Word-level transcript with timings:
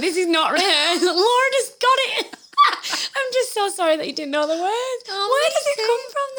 this 0.00 0.16
is 0.16 0.26
not 0.26 0.52
rehearsed. 0.52 1.02
Laura 1.04 1.48
just 1.52 1.80
got 1.80 1.98
it. 2.18 2.36
I'm 3.16 3.32
just 3.32 3.54
so 3.54 3.68
sorry 3.68 3.96
that 3.96 4.06
you 4.06 4.12
didn't 4.12 4.32
know 4.32 4.46
the 4.46 4.54
words. 4.54 5.04
Oh, 5.08 5.28
Where 5.32 5.50
does 5.50 5.66
it 5.66 5.76
too. 5.76 5.86
come 5.86 6.10
from, 6.12 6.30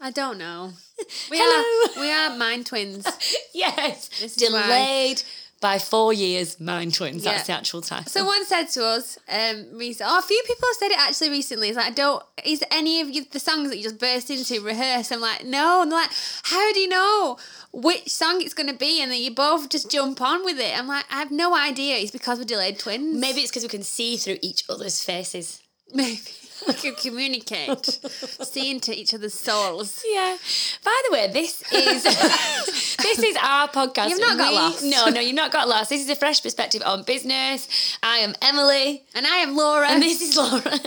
though? 0.00 0.06
I 0.06 0.10
don't 0.10 0.38
know. 0.38 0.72
We 1.30 1.38
Hello. 1.40 1.96
are 1.96 2.00
we 2.00 2.10
are 2.12 2.36
mind 2.38 2.66
twins. 2.66 3.04
Yes, 3.52 4.08
This 4.20 4.36
is 4.36 4.36
delayed 4.36 5.22
by 5.62 5.78
four 5.78 6.12
years. 6.12 6.60
Mind 6.60 6.92
twins. 6.92 7.22
That's 7.24 7.46
the 7.46 7.54
actual 7.54 7.80
title. 7.80 8.10
Someone 8.10 8.44
said 8.44 8.64
to 8.70 8.84
us 8.84 9.16
um, 9.28 9.68
recently, 9.72 10.12
oh, 10.12 10.18
a 10.18 10.22
few 10.22 10.42
people 10.46 10.68
have 10.68 10.76
said 10.76 10.90
it 10.90 10.98
actually 10.98 11.30
recently. 11.30 11.68
It's 11.68 11.76
like, 11.78 11.86
I 11.86 11.90
don't, 11.90 12.22
is 12.44 12.62
any 12.70 13.00
of 13.00 13.08
you, 13.08 13.24
the 13.24 13.40
songs 13.40 13.70
that 13.70 13.78
you 13.78 13.84
just 13.84 13.98
burst 13.98 14.28
into 14.28 14.60
rehearse? 14.60 15.10
I'm 15.10 15.22
like, 15.22 15.46
no. 15.46 15.80
And 15.80 15.90
they're 15.90 16.00
like, 16.00 16.10
how 16.42 16.72
do 16.74 16.80
you 16.80 16.88
know 16.88 17.38
which 17.72 18.10
song 18.10 18.42
it's 18.42 18.52
going 18.52 18.68
to 18.68 18.76
be? 18.76 19.00
And 19.00 19.10
then 19.10 19.22
you 19.22 19.34
both 19.34 19.70
just 19.70 19.90
jump 19.90 20.20
on 20.20 20.44
with 20.44 20.58
it. 20.58 20.76
I'm 20.76 20.88
like, 20.88 21.06
I 21.10 21.20
have 21.20 21.30
no 21.30 21.56
idea. 21.56 21.96
It's 21.96 22.10
because 22.10 22.38
we're 22.38 22.44
delayed 22.44 22.78
twins. 22.78 23.18
Maybe 23.18 23.40
it's 23.40 23.50
because 23.50 23.62
we 23.62 23.68
can 23.70 23.84
see 23.84 24.18
through 24.18 24.38
each 24.42 24.64
other's 24.68 25.02
faces. 25.02 25.62
Maybe. 25.94 26.20
We 26.66 26.74
can 26.74 26.94
communicate, 26.94 27.86
see 28.44 28.70
into 28.70 28.96
each 28.96 29.14
other's 29.14 29.34
souls. 29.34 30.00
Yeah. 30.06 30.36
By 30.84 31.02
the 31.06 31.12
way, 31.12 31.28
this 31.32 31.60
is 31.72 32.91
this 33.02 33.18
is 33.22 33.36
our 33.42 33.68
podcast. 33.68 34.08
You've 34.10 34.20
not 34.20 34.38
got 34.38 34.54
lost. 34.54 34.82
No, 34.84 35.06
no, 35.08 35.20
you've 35.20 35.34
not 35.34 35.50
got 35.52 35.68
lost. 35.68 35.90
This 35.90 36.00
is 36.02 36.08
a 36.10 36.16
fresh 36.16 36.42
perspective 36.42 36.82
on 36.84 37.02
business. 37.04 37.68
I 38.02 38.18
am 38.18 38.34
Emily, 38.42 39.02
And 39.14 39.26
I 39.26 39.36
am 39.38 39.56
Laura. 39.56 39.88
and 39.88 40.02
this 40.02 40.20
is 40.22 40.36
Laura. 40.36 40.62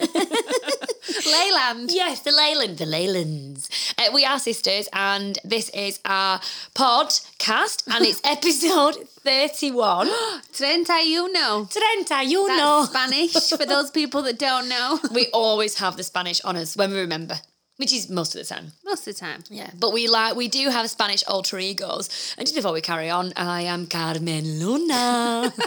Leyland. 1.26 1.92
yes, 1.92 2.22
the 2.22 2.32
Leyland, 2.32 2.78
the 2.78 2.86
Leylands. 2.86 3.70
Uh, 3.98 4.12
we 4.14 4.26
are 4.26 4.40
sisters, 4.40 4.88
and 4.94 5.38
this 5.44 5.70
is 5.70 6.00
our 6.06 6.40
podcast, 6.74 7.84
and 7.94 8.06
it's 8.06 8.22
episode 8.26 8.96
thirty-one. 9.24 10.10
Trenta, 10.54 11.02
you 11.06 11.32
know. 11.32 11.68
Trenta, 11.72 12.24
you 12.24 12.48
That's 12.48 12.60
know. 12.60 12.86
Spanish 12.90 13.50
for 13.50 13.66
those 13.66 13.92
people 13.92 14.24
that 14.24 14.40
don't 14.40 14.68
know. 14.68 15.00
we 15.14 15.28
always 15.34 15.78
have 15.80 15.96
the 15.98 16.04
Spanish 16.04 16.42
on 16.42 16.56
us 16.58 16.76
when 16.76 16.92
we 16.92 17.00
remember, 17.00 17.36
which 17.78 17.94
is 17.94 18.10
most 18.10 18.36
of 18.36 18.46
the 18.48 18.54
time. 18.56 18.72
Most 18.84 19.08
of 19.08 19.14
the 19.16 19.20
time. 19.20 19.44
Yeah, 19.50 19.70
but 19.80 19.94
we 19.94 20.08
like 20.08 20.36
we 20.36 20.48
do 20.48 20.70
have 20.70 20.90
Spanish 20.90 21.24
alter 21.28 21.58
egos. 21.60 22.36
And 22.38 22.46
just 22.46 22.56
before 22.56 22.74
we 22.74 22.82
carry 22.82 23.10
on, 23.10 23.34
I 23.36 23.62
am 23.64 23.88
Carmen 23.88 24.60
Luna, 24.60 25.54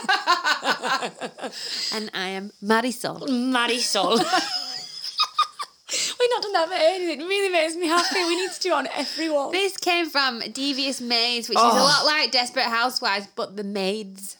And 1.92 2.10
I 2.14 2.28
am 2.28 2.52
Marisol. 2.62 3.26
Marisol. 3.28 4.18
We've 6.20 6.30
not 6.30 6.42
done 6.42 6.52
that 6.52 6.68
for 6.68 6.74
ages. 6.74 7.08
It 7.08 7.18
really 7.20 7.48
makes 7.48 7.74
me 7.74 7.86
happy. 7.86 8.22
We 8.24 8.36
need 8.36 8.50
to 8.52 8.60
do 8.60 8.68
it 8.70 8.74
on 8.74 8.88
everyone. 8.94 9.52
This 9.52 9.76
came 9.76 10.10
from 10.10 10.40
Devious 10.52 11.00
Maids, 11.00 11.48
which 11.48 11.56
is 11.56 11.64
Oh. 11.64 11.72
a 11.72 11.80
lot 11.82 12.04
like 12.04 12.30
Desperate 12.30 12.66
Housewives, 12.66 13.26
but 13.34 13.56
the 13.56 13.64
maids. 13.64 14.36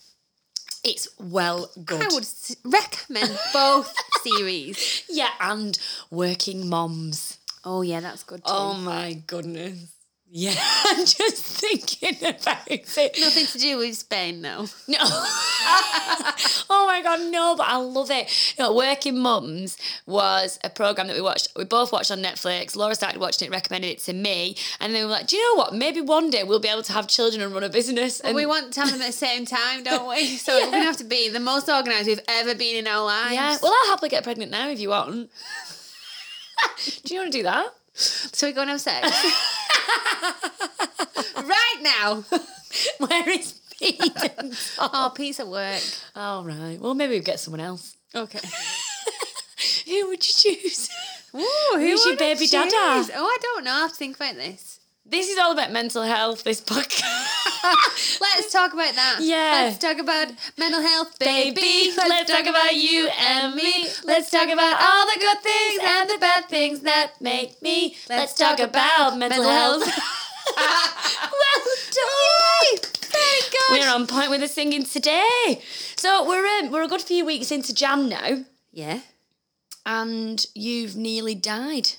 It's 0.85 1.09
well 1.19 1.71
good. 1.85 2.03
I 2.03 2.09
would 2.15 2.23
s- 2.23 2.55
recommend 2.65 3.37
both 3.53 3.93
series. 4.23 5.05
Yeah, 5.09 5.31
and 5.41 5.79
working 6.11 6.69
moms. 6.69 7.28
Oh 7.65 7.83
yeah, 7.83 8.01
that's 8.01 8.23
good 8.25 8.39
too. 8.45 8.53
Oh 8.53 8.75
my 8.75 9.23
goodness. 9.27 9.95
Yeah, 10.31 10.55
I'm 10.85 11.07
just 11.07 11.43
thinking 11.43 12.17
about 12.29 12.59
it. 12.71 12.87
Nothing 13.19 13.47
to 13.47 13.59
do 13.59 13.79
with 13.79 13.97
Spain 13.97 14.43
though. 14.43 14.67
No. 14.87 14.99
oh 16.71 16.85
my 16.87 17.01
god, 17.03 17.31
no, 17.33 17.55
but 17.57 17.67
I 17.67 17.77
love 17.77 18.11
it. 18.11 18.55
You 18.59 18.65
know, 18.65 18.75
Working 18.75 19.19
Mums 19.19 19.79
was 20.07 20.59
a 20.63 20.69
program 20.69 21.07
that 21.07 21.17
we 21.17 21.23
watched. 21.23 21.49
We 21.57 21.65
both 21.65 21.93
watched 21.93 22.11
on 22.11 22.19
Netflix. 22.19 22.77
Laura 22.77 22.95
started 22.95 23.21
watching 23.21 23.49
it, 23.49 23.51
recommended 23.53 23.89
it 23.89 24.01
to 24.01 24.13
me, 24.13 24.57
and 24.81 24.95
then 24.95 25.01
we 25.01 25.05
were 25.07 25.13
like, 25.13 25.29
"Do 25.29 25.37
you 25.37 25.43
know 25.55 25.59
what? 25.59 25.75
Maybe 25.75 26.03
one 26.03 26.29
day 26.29 26.45
we'll 26.45 26.61
be 26.61 26.69
able 26.69 26.83
to 26.83 26.93
have 26.93 27.07
children 27.09 27.41
and 27.43 27.55
run 27.55 27.65
a 27.65 27.71
business." 27.71 28.21
And 28.21 28.37
we 28.37 28.45
want 28.45 28.75
to 28.75 28.81
have 28.81 28.91
them 28.93 29.01
at 29.01 29.07
the 29.07 29.13
same 29.13 29.47
time, 29.47 29.83
don't 29.83 30.09
we? 30.09 30.37
So 30.37 30.55
we're 30.59 30.71
gonna 30.71 30.85
have 30.85 30.99
to 30.99 31.05
be 31.05 31.31
the 31.31 31.41
most 31.41 31.69
organised 31.71 32.07
we've 32.07 32.21
ever 32.29 32.55
been 32.55 32.77
in 32.77 32.87
our 32.87 33.05
lives. 33.05 33.33
yeah, 33.35 33.57
well, 33.63 33.73
I'll 33.85 33.91
happily 33.91 34.11
get 34.11 34.25
pregnant 34.25 34.51
now 34.51 34.69
if 34.69 34.79
you 34.79 34.91
want. 34.91 35.31
do 37.05 37.15
you 37.15 37.21
want 37.21 37.33
to 37.33 37.39
do 37.39 37.43
that? 37.45 37.69
so 37.95 38.47
we're 38.47 38.53
gonna 38.53 38.73
have 38.73 38.81
sex 38.81 39.05
right 41.37 41.79
now. 41.83 42.25
Where 42.99 43.29
is 43.31 43.55
Pete? 43.79 44.01
Oh, 44.79 45.13
piece 45.15 45.39
of 45.41 45.49
work. 45.49 45.81
All 46.15 46.45
right. 46.45 46.79
Well, 46.81 46.95
maybe 46.95 47.15
we 47.15 47.21
get 47.21 47.41
someone 47.41 47.61
else. 47.61 47.97
Okay. 48.15 48.41
Who 49.87 50.09
would 50.09 50.27
you 50.29 50.35
choose? 50.35 50.89
Ooh, 51.35 51.41
who 51.75 51.79
Who's 51.79 52.05
your 52.07 52.17
baby 52.17 52.47
dada? 52.47 52.71
Oh, 52.73 53.09
I 53.17 53.39
don't 53.43 53.65
know. 53.65 53.73
I 53.73 53.81
have 53.81 53.91
to 53.91 53.97
think 53.97 54.17
about 54.17 54.35
this. 54.35 54.81
This 55.05 55.29
is 55.29 55.39
all 55.39 55.53
about 55.53 55.73
mental 55.73 56.03
health. 56.03 56.45
This 56.45 56.61
podcast. 56.61 57.38
Let's 58.21 58.53
talk 58.53 58.73
about 58.73 58.95
that. 58.95 59.19
Yeah. 59.21 59.65
Let's 59.65 59.79
talk 59.79 59.99
about 59.99 60.29
mental 60.57 60.81
health, 60.81 61.19
baby. 61.19 61.55
Baby, 61.55 61.93
let's 61.97 62.31
talk 62.31 62.47
about 62.47 62.75
you 62.75 63.09
and 63.09 63.55
me. 63.55 63.89
Let's 64.05 64.31
talk 64.31 64.49
about 64.49 64.81
all 64.81 65.07
the 65.07 65.21
good 65.21 65.39
things 65.41 65.81
and 65.83 66.11
the 66.11 66.19
bad 66.19 66.49
things 66.49 66.81
that 66.81 67.21
make 67.21 67.61
me. 67.63 67.97
Let's 68.09 68.35
talk 68.35 68.61
about 68.61 69.17
mental 69.19 69.43
health. 69.43 69.83
well 70.57 71.65
done. 71.91 72.81
Good. 72.81 73.81
We're 73.81 73.91
on 73.91 74.07
point 74.07 74.31
with 74.31 74.41
the 74.41 74.49
singing 74.49 74.85
today. 74.85 75.63
So 75.97 76.27
we're 76.29 76.47
um, 76.61 76.71
we're 76.71 76.83
a 76.83 76.89
good 76.89 77.03
few 77.03 77.25
weeks 77.25 77.51
into 77.51 77.75
Jan 77.75 78.09
now, 78.09 78.45
yeah. 78.73 79.01
and 79.85 80.45
you've 80.55 80.97
nearly 80.97 81.35
died. 81.35 81.91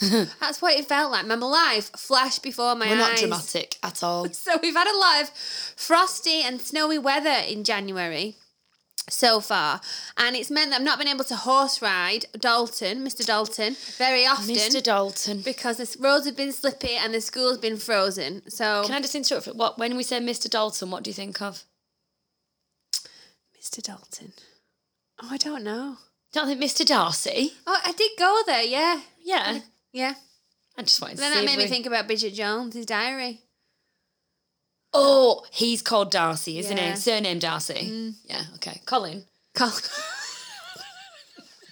That's 0.40 0.60
what 0.60 0.76
it 0.76 0.86
felt 0.86 1.12
like. 1.12 1.26
My 1.26 1.34
life 1.34 1.90
flashed 1.96 2.42
before 2.42 2.74
my 2.74 2.86
eyes. 2.86 2.90
We're 2.90 3.02
eyes. 3.02 3.08
not 3.08 3.18
dramatic 3.18 3.76
at 3.82 4.02
all. 4.02 4.28
So 4.32 4.58
we've 4.62 4.74
had 4.74 4.88
a 4.88 4.98
lot 4.98 5.22
of 5.22 5.30
frosty 5.30 6.42
and 6.42 6.60
snowy 6.60 6.98
weather 6.98 7.42
in 7.46 7.64
January 7.64 8.36
so 9.08 9.40
far, 9.40 9.80
and 10.16 10.34
it's 10.34 10.50
meant 10.50 10.70
that 10.70 10.80
I've 10.80 10.84
not 10.84 10.98
been 10.98 11.08
able 11.08 11.24
to 11.24 11.36
horse 11.36 11.80
ride 11.80 12.26
Dalton, 12.38 13.04
Mr. 13.04 13.24
Dalton, 13.24 13.76
very 13.96 14.26
often. 14.26 14.54
Mr. 14.54 14.82
Dalton. 14.82 15.42
Because 15.42 15.76
the 15.76 15.96
roads 16.00 16.26
have 16.26 16.36
been 16.36 16.52
slippy 16.52 16.96
and 16.96 17.14
the 17.14 17.20
school's 17.20 17.58
been 17.58 17.76
frozen. 17.76 18.42
So, 18.50 18.82
Can 18.84 18.94
I 18.94 19.00
just 19.00 19.14
interrupt? 19.14 19.46
What 19.54 19.78
when 19.78 19.96
we 19.96 20.02
say 20.02 20.18
Mr. 20.20 20.50
Dalton, 20.50 20.90
what 20.90 21.04
do 21.04 21.10
you 21.10 21.14
think 21.14 21.40
of? 21.40 21.62
Mr. 23.58 23.82
Dalton. 23.82 24.32
Oh, 25.22 25.28
I 25.30 25.36
don't 25.36 25.64
know. 25.64 25.96
Don't 26.32 26.46
think 26.48 26.60
Mr. 26.62 26.84
Darcy. 26.84 27.52
Oh, 27.66 27.78
I 27.84 27.92
did 27.92 28.10
go 28.18 28.42
there, 28.46 28.62
yeah. 28.62 29.00
Yeah, 29.24 29.60
Yeah. 29.96 30.12
I 30.76 30.82
just 30.82 31.00
wanted 31.00 31.14
to 31.14 31.20
Then 31.22 31.32
see 31.32 31.38
that 31.38 31.46
made 31.46 31.56
me 31.56 31.66
think 31.68 31.86
about 31.86 32.06
Bridget 32.06 32.34
Jones, 32.34 32.74
his 32.74 32.84
diary. 32.84 33.40
Oh, 34.92 35.42
he's 35.50 35.80
called 35.80 36.10
Darcy, 36.10 36.58
isn't 36.58 36.76
Yeah. 36.76 36.90
he? 36.90 36.96
Surname 36.96 37.38
Darcy. 37.38 37.88
Mm. 37.90 38.14
Yeah. 38.26 38.42
Okay. 38.56 38.82
Colin. 38.84 39.24
Colin. 39.54 39.72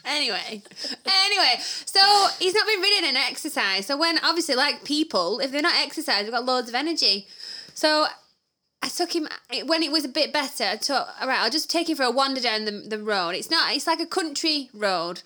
anyway, 0.06 0.62
anyway, 1.06 1.54
so 1.84 2.00
he's 2.38 2.54
not 2.54 2.66
been 2.66 2.80
ridden 2.80 3.08
and 3.08 3.18
exercise. 3.18 3.84
So 3.84 3.98
when 3.98 4.18
obviously, 4.24 4.54
like 4.54 4.84
people, 4.84 5.40
if 5.40 5.52
they're 5.52 5.60
not 5.60 5.76
exercised, 5.76 6.24
they've 6.24 6.32
got 6.32 6.46
loads 6.46 6.70
of 6.70 6.74
energy. 6.74 7.26
So 7.74 8.06
I 8.84 8.88
took 8.88 9.14
him 9.16 9.26
when 9.64 9.82
it 9.82 9.90
was 9.90 10.04
a 10.04 10.08
bit 10.08 10.30
better. 10.30 10.64
I 10.64 10.76
took 10.76 11.08
all 11.18 11.26
right. 11.26 11.40
I'll 11.40 11.48
just 11.50 11.70
take 11.70 11.88
him 11.88 11.96
for 11.96 12.02
a 12.02 12.10
wander 12.10 12.38
down 12.40 12.66
the, 12.66 12.70
the 12.72 12.98
road. 12.98 13.30
It's 13.30 13.50
not. 13.50 13.74
It's 13.74 13.86
like 13.86 13.98
a 13.98 14.04
country 14.04 14.68
road. 14.74 15.22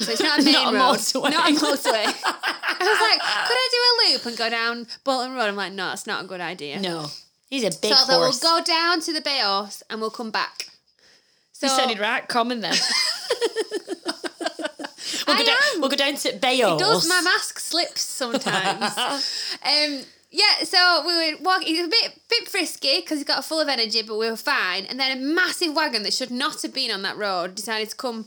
So 0.00 0.10
it's 0.10 0.20
not 0.20 0.40
a 0.40 0.42
main 0.44 0.54
Not 0.54 0.74
a 0.74 0.76
road. 0.76 0.96
motorway. 0.96 1.30
Not 1.30 1.50
a 1.50 1.52
motorway. 1.54 2.04
I 2.24 2.76
was 2.80 3.00
like, 3.00 3.20
could 3.20 3.56
I 3.56 3.68
do 3.70 3.78
a 3.86 4.12
loop 4.12 4.26
and 4.26 4.36
go 4.36 4.50
down 4.50 4.88
Bolton 5.04 5.34
Road? 5.34 5.44
I'm 5.44 5.54
like, 5.54 5.72
no, 5.72 5.92
it's 5.92 6.06
not 6.08 6.24
a 6.24 6.26
good 6.26 6.40
idea. 6.40 6.80
No, 6.80 7.06
he's 7.48 7.62
a 7.62 7.70
big 7.80 7.94
so 7.94 8.12
horse. 8.18 8.40
we'll 8.42 8.58
go 8.58 8.64
down 8.64 9.00
to 9.02 9.12
the 9.12 9.20
Bay 9.20 9.38
Horse 9.40 9.84
and 9.88 10.00
we'll 10.00 10.10
come 10.10 10.32
back. 10.32 10.66
So 11.52 11.68
you 11.68 11.72
sounded 11.72 12.00
right. 12.00 12.26
Common 12.26 12.60
then. 12.60 12.74
we'll, 15.26 15.36
I 15.36 15.38
go 15.38 15.44
down, 15.44 15.56
am. 15.74 15.80
we'll 15.80 15.90
go 15.90 15.96
down 15.96 16.16
to 16.16 16.32
Bayos. 16.38 16.78
does 16.80 17.08
my 17.08 17.20
mask 17.22 17.60
slips 17.60 18.02
sometimes. 18.02 18.82
um, 19.64 20.02
yeah, 20.30 20.64
so 20.64 21.04
we 21.06 21.14
were 21.14 21.38
walking. 21.42 21.68
He 21.68 21.80
was 21.80 21.86
a 21.86 21.90
bit 21.90 22.20
bit 22.28 22.48
frisky 22.48 23.00
because 23.00 23.18
he 23.18 23.24
got 23.24 23.44
full 23.44 23.60
of 23.60 23.68
energy, 23.68 24.02
but 24.02 24.18
we 24.18 24.28
were 24.28 24.36
fine. 24.36 24.84
And 24.86 24.98
then 24.98 25.16
a 25.16 25.20
massive 25.20 25.74
wagon 25.74 26.02
that 26.02 26.12
should 26.12 26.30
not 26.30 26.62
have 26.62 26.74
been 26.74 26.90
on 26.90 27.02
that 27.02 27.16
road 27.16 27.54
decided 27.54 27.90
to 27.90 27.96
come 27.96 28.26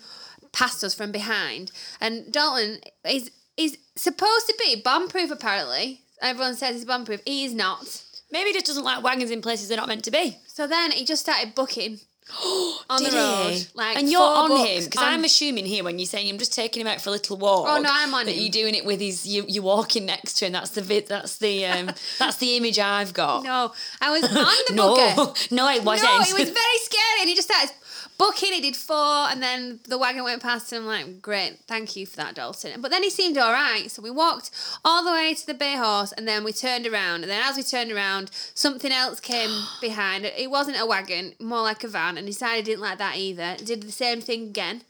past 0.51 0.83
us 0.83 0.93
from 0.93 1.11
behind. 1.11 1.71
And 1.99 2.31
Dalton 2.31 2.79
is 3.05 3.31
is 3.57 3.77
supposed 3.95 4.47
to 4.47 4.55
be 4.57 4.81
bomb 4.81 5.09
proof. 5.09 5.29
Apparently, 5.29 6.01
everyone 6.21 6.55
says 6.55 6.75
he's 6.75 6.85
bomb 6.85 7.05
proof. 7.05 7.21
He 7.25 7.45
is 7.45 7.53
not. 7.53 8.03
Maybe 8.31 8.49
he 8.49 8.53
just 8.53 8.67
doesn't 8.67 8.83
like 8.83 9.03
wagons 9.03 9.31
in 9.31 9.41
places 9.41 9.67
they're 9.67 9.77
not 9.77 9.87
meant 9.87 10.03
to 10.05 10.11
be. 10.11 10.37
So 10.47 10.67
then 10.67 10.91
he 10.91 11.03
just 11.03 11.23
started 11.23 11.55
booking 11.55 11.99
on 12.89 13.01
Did 13.01 13.11
the 13.11 13.17
road. 13.17 13.53
he? 13.53 13.67
Like 13.73 13.97
and 13.97 14.09
you're 14.09 14.21
on 14.21 14.65
him 14.65 14.83
because 14.83 15.01
I'm 15.01 15.23
assuming 15.23 15.65
here 15.65 15.83
when 15.83 15.99
you're 15.99 16.05
saying 16.05 16.29
I'm 16.29 16.37
just 16.37 16.53
taking 16.53 16.81
him 16.81 16.87
out 16.87 17.01
for 17.01 17.09
a 17.09 17.13
little 17.13 17.37
walk. 17.37 17.65
Oh, 17.67 17.81
no, 17.81 17.89
I'm 17.91 18.13
on 18.13 18.25
that 18.25 18.33
him. 18.33 18.41
You're 18.41 18.51
doing 18.51 18.75
it 18.75 18.85
with 18.85 18.99
his. 18.99 19.25
You, 19.25 19.45
you're 19.47 19.63
walking 19.63 20.05
next 20.05 20.35
to 20.35 20.45
him. 20.45 20.53
That's 20.53 20.71
the 20.71 20.81
vid. 20.81 21.07
That's 21.07 21.37
the 21.37 21.65
um. 21.65 21.91
that's 22.19 22.37
the 22.37 22.57
image 22.57 22.79
I've 22.79 23.13
got. 23.13 23.43
No, 23.43 23.73
I 24.01 24.11
was 24.11 24.23
on 24.23 24.33
the 24.33 24.73
no, 24.73 24.95
no, 25.51 25.69
it 25.69 25.83
wasn't. 25.83 26.11
No, 26.11 26.19
it 26.19 26.39
was 26.39 26.49
very 26.49 26.77
scary, 26.81 27.21
and 27.21 27.29
he 27.29 27.35
just 27.35 27.49
started 27.49 27.73
booking. 28.19 28.53
He 28.53 28.61
did 28.61 28.75
four, 28.75 29.27
and 29.29 29.41
then 29.41 29.79
the 29.87 29.97
wagon 29.97 30.23
went 30.23 30.43
past, 30.43 30.71
and 30.71 30.81
I'm 30.81 30.87
like, 30.87 31.21
great, 31.23 31.57
thank 31.67 31.95
you 31.95 32.05
for 32.05 32.17
that, 32.17 32.35
Dalton. 32.35 32.79
But 32.81 32.91
then 32.91 33.01
he 33.01 33.09
seemed 33.09 33.39
all 33.39 33.51
right, 33.51 33.89
so 33.89 34.03
we 34.03 34.11
walked 34.11 34.51
all 34.85 35.03
the 35.03 35.11
way 35.11 35.33
to 35.33 35.47
the 35.47 35.55
Bay 35.55 35.75
Horse, 35.75 36.11
and 36.11 36.27
then 36.27 36.43
we 36.43 36.53
turned 36.53 36.85
around, 36.85 37.23
and 37.23 37.31
then 37.31 37.41
as 37.43 37.57
we 37.57 37.63
turned 37.63 37.91
around, 37.91 38.29
something 38.53 38.91
else 38.91 39.19
came 39.19 39.49
behind. 39.81 40.25
It 40.25 40.51
wasn't 40.51 40.79
a 40.79 40.85
wagon, 40.85 41.33
more 41.39 41.63
like 41.63 41.83
a 41.83 41.87
van, 41.87 42.17
and 42.17 42.27
he 42.27 42.33
decided 42.33 42.67
he 42.67 42.73
didn't 42.73 42.83
like 42.83 42.99
that 42.99 43.17
either. 43.17 43.55
Did 43.63 43.81
the 43.81 43.91
same 43.91 44.21
thing 44.21 44.43
again, 44.43 44.83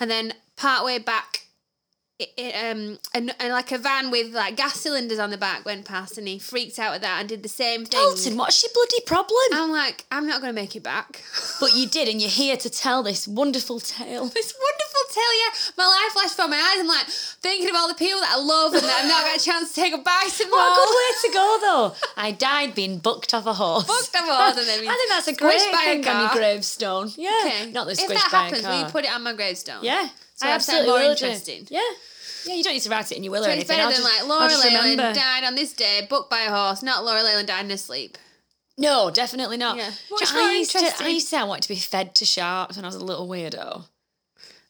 and 0.00 0.10
then 0.10 0.32
part 0.56 0.84
way 0.84 0.98
back 0.98 1.45
it, 2.18 2.30
it, 2.38 2.54
um 2.72 2.98
and, 3.14 3.34
and 3.38 3.52
like 3.52 3.70
a 3.72 3.78
van 3.78 4.10
with 4.10 4.34
like 4.34 4.56
gas 4.56 4.80
cylinders 4.80 5.18
on 5.18 5.30
the 5.30 5.36
back 5.36 5.64
went 5.66 5.84
past 5.84 6.16
and 6.16 6.26
he 6.26 6.38
freaked 6.38 6.78
out 6.78 6.94
at 6.94 7.02
that 7.02 7.20
and 7.20 7.28
did 7.28 7.42
the 7.42 7.48
same 7.48 7.84
thing. 7.84 8.00
Dalton, 8.00 8.36
what's 8.38 8.62
your 8.62 8.72
bloody 8.72 9.00
problem? 9.04 9.38
I'm 9.52 9.70
like, 9.70 10.06
I'm 10.10 10.26
not 10.26 10.40
gonna 10.40 10.52
make 10.54 10.74
it 10.76 10.82
back. 10.82 11.22
but 11.60 11.74
you 11.76 11.86
did, 11.86 12.08
and 12.08 12.20
you're 12.20 12.30
here 12.30 12.56
to 12.56 12.70
tell 12.70 13.02
this 13.02 13.28
wonderful 13.28 13.80
tale. 13.80 14.28
This 14.34 14.54
wonderful 14.58 15.04
tale, 15.12 15.34
yeah. 15.44 15.58
My 15.76 15.86
life 15.86 16.12
flashed 16.12 16.36
before 16.36 16.48
my 16.48 16.56
eyes. 16.56 16.80
I'm 16.80 16.86
like 16.88 17.06
thinking 17.06 17.68
of 17.70 17.76
all 17.76 17.88
the 17.88 17.94
people 17.94 18.20
that 18.20 18.34
I 18.36 18.40
love 18.40 18.72
and 18.74 18.82
that 18.82 19.00
I've 19.02 19.08
not 19.08 19.22
got 19.24 19.40
a 19.40 19.44
chance 19.44 19.72
to 19.72 19.80
take 19.80 19.92
a 19.94 19.98
bite 19.98 20.26
of 20.40 20.46
What 20.48 20.72
a 20.72 20.76
good 20.76 20.92
way 20.96 21.10
to 21.28 21.34
go, 21.34 21.58
though. 21.66 21.94
I 22.16 22.32
died 22.32 22.74
being 22.74 22.98
booked 22.98 23.34
off 23.34 23.46
a 23.46 23.52
horse. 23.54 23.84
Booked 23.86 24.14
off 24.16 24.28
a 24.28 24.34
horse 24.34 24.56
and 24.58 24.66
then 24.66 24.88
I 24.88 24.94
think 24.96 25.10
that's 25.10 25.28
a 25.28 25.34
great 25.34 25.60
by 25.72 25.82
a 25.82 26.02
thing 26.02 26.08
on 26.08 26.20
your 26.22 26.30
gravestone. 26.32 27.10
Yeah, 27.16 27.30
Okay. 27.44 27.70
not 27.72 27.86
the 27.86 27.92
if 27.92 27.98
squished 28.00 28.08
that 28.08 28.28
by 28.32 28.38
happens, 28.44 28.64
a 28.64 28.68
will 28.68 28.80
you 28.80 28.86
put 28.86 29.04
it 29.04 29.12
on 29.12 29.22
my 29.22 29.32
gravestone? 29.34 29.84
yeah, 29.84 30.08
So 30.36 30.46
I 30.46 30.50
absolutely 30.52 30.88
more 30.88 31.00
interesting. 31.00 31.66
Yeah, 31.70 31.80
yeah. 32.46 32.54
You 32.54 32.62
don't 32.62 32.74
need 32.74 32.80
to 32.82 32.90
write 32.90 33.10
it 33.10 33.16
in 33.16 33.24
your 33.24 33.32
will 33.32 33.40
or 33.42 33.44
So 33.44 33.50
it's 33.50 33.68
anything. 33.70 33.76
better 33.76 33.88
I'll 33.88 33.92
than 33.94 34.02
just- 34.02 34.20
like 34.20 34.28
Laura 34.28 34.48
Leyland 34.48 34.90
remember. 34.90 35.18
died 35.18 35.44
on 35.44 35.54
this 35.54 35.72
day, 35.72 36.06
booked 36.08 36.30
by 36.30 36.42
a 36.42 36.50
horse, 36.50 36.82
not 36.82 37.04
Laura 37.04 37.22
Leyland 37.22 37.48
died 37.48 37.64
in 37.64 37.70
her 37.70 37.76
sleep. 37.76 38.18
No, 38.78 39.10
definitely 39.10 39.56
not. 39.56 39.76
Yeah. 39.78 39.90
Do 39.90 40.14
Much 40.14 40.30
you 40.30 40.36
know, 40.36 40.42
more 40.42 40.50
I 40.50 40.56
used 40.58 40.70
to, 40.72 40.78
I 40.78 41.08
used 41.08 41.26
to 41.28 41.30
say 41.30 41.38
I 41.38 41.44
wanted 41.44 41.62
to 41.62 41.68
be 41.70 41.76
fed 41.76 42.14
to 42.16 42.26
sharks 42.26 42.76
when 42.76 42.84
I 42.84 42.88
was 42.88 42.94
a 42.96 43.04
little 43.04 43.26
weirdo. 43.26 43.84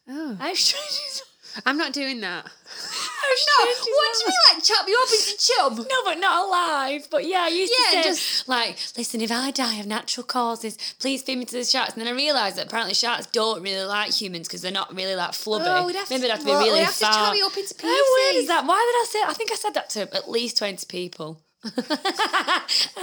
Oh. 0.09 0.37
I 0.41 0.55
to. 0.55 0.77
I'm 1.65 1.79
not 1.79 1.93
doing 1.93 2.21
that. 2.21 2.45
I 2.47 2.49
used 3.31 3.49
No, 3.49 3.65
what 3.95 4.15
do 4.15 4.21
you 4.21 4.27
mean, 4.27 4.35
like 4.55 4.63
chop 4.65 4.87
you 4.89 4.99
up 5.03 5.09
into 5.13 5.37
chub? 5.39 5.87
No, 5.91 6.05
but 6.05 6.19
not 6.21 6.47
alive. 6.47 7.09
But 7.11 7.27
yeah, 7.27 7.43
I 7.43 7.49
used 7.49 7.73
Yeah, 7.79 8.03
to 8.03 8.03
say, 8.05 8.09
just- 8.11 8.49
like, 8.49 8.79
listen, 8.97 9.21
if 9.21 9.31
I 9.33 9.51
die 9.51 9.77
of 9.77 9.87
natural 9.87 10.25
causes, 10.25 10.77
please 10.99 11.23
feed 11.23 11.39
me 11.39 11.45
to 11.47 11.57
the 11.57 11.65
sharks. 11.65 11.95
And 11.95 12.01
then 12.03 12.09
I 12.13 12.17
realised 12.17 12.57
that 12.57 12.67
apparently 12.67 12.95
sharks 12.95 13.27
don't 13.27 13.63
really 13.63 13.85
like 13.87 14.13
humans 14.13 14.49
because 14.49 14.61
they're 14.63 14.73
not 14.73 14.95
really 14.95 15.15
like 15.17 15.31
flubby. 15.33 15.65
Oh, 15.67 15.87
we'd 15.87 15.97
have 15.97 16.11
Maybe 16.11 16.23
to- 16.23 16.27
they'd 16.29 16.31
have 16.33 16.41
to 16.41 16.45
be 16.45 16.53
really 16.53 16.73
we'd 16.81 16.85
have 16.85 16.99
to 16.99 17.05
far. 17.07 17.35
you 17.37 17.47
up 17.47 17.57
into 17.57 17.75
oh, 17.75 17.81
pieces. 17.81 17.83
How 17.83 18.15
weird 18.25 18.37
is 18.37 18.49
that? 18.49 18.67
Why 18.67 18.93
did 18.93 18.97
I 19.01 19.07
say? 19.25 19.31
I 19.31 19.35
think 19.35 19.53
I 19.53 19.55
said 19.57 19.75
that 19.75 19.91
to 19.91 20.15
at 20.15 20.31
least 20.31 20.59
twenty 20.59 20.85
people, 20.87 21.41
and 21.65 21.75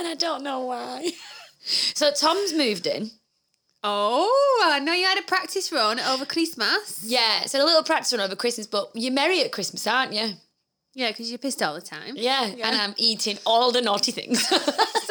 I 0.08 0.16
don't 0.18 0.44
know 0.44 0.60
why. 0.62 1.12
So 1.66 2.12
Tom's 2.12 2.54
moved 2.54 2.88
in. 2.88 3.12
Oh, 3.86 4.30
I 4.74 4.80
know 4.80 4.94
you 4.94 5.06
had 5.06 5.18
a 5.20 5.24
practice 5.24 5.72
run 5.72 6.00
over 6.00 6.25
Christmas. 6.25 7.04
Yeah, 7.06 7.46
so 7.46 7.64
a 7.64 7.66
little 7.66 7.84
practice 7.84 8.12
run 8.14 8.22
over 8.22 8.36
Christmas, 8.36 8.68
but 8.68 8.90
you're 8.94 9.14
merry 9.14 9.42
at 9.42 9.52
Christmas, 9.52 9.86
aren't 9.88 10.14
you? 10.14 10.31
Yeah, 10.96 11.10
because 11.10 11.30
you're 11.31 11.40
pissed 11.40 11.62
all 11.64 11.74
the 11.74 11.81
time. 11.81 12.14
Yeah, 12.16 12.46
Yeah. 12.48 12.68
and 12.68 12.75
I'm 12.80 12.94
eating 12.98 13.38
all 13.46 13.72
the 13.72 13.81
naughty 13.81 14.12
things. 14.12 14.44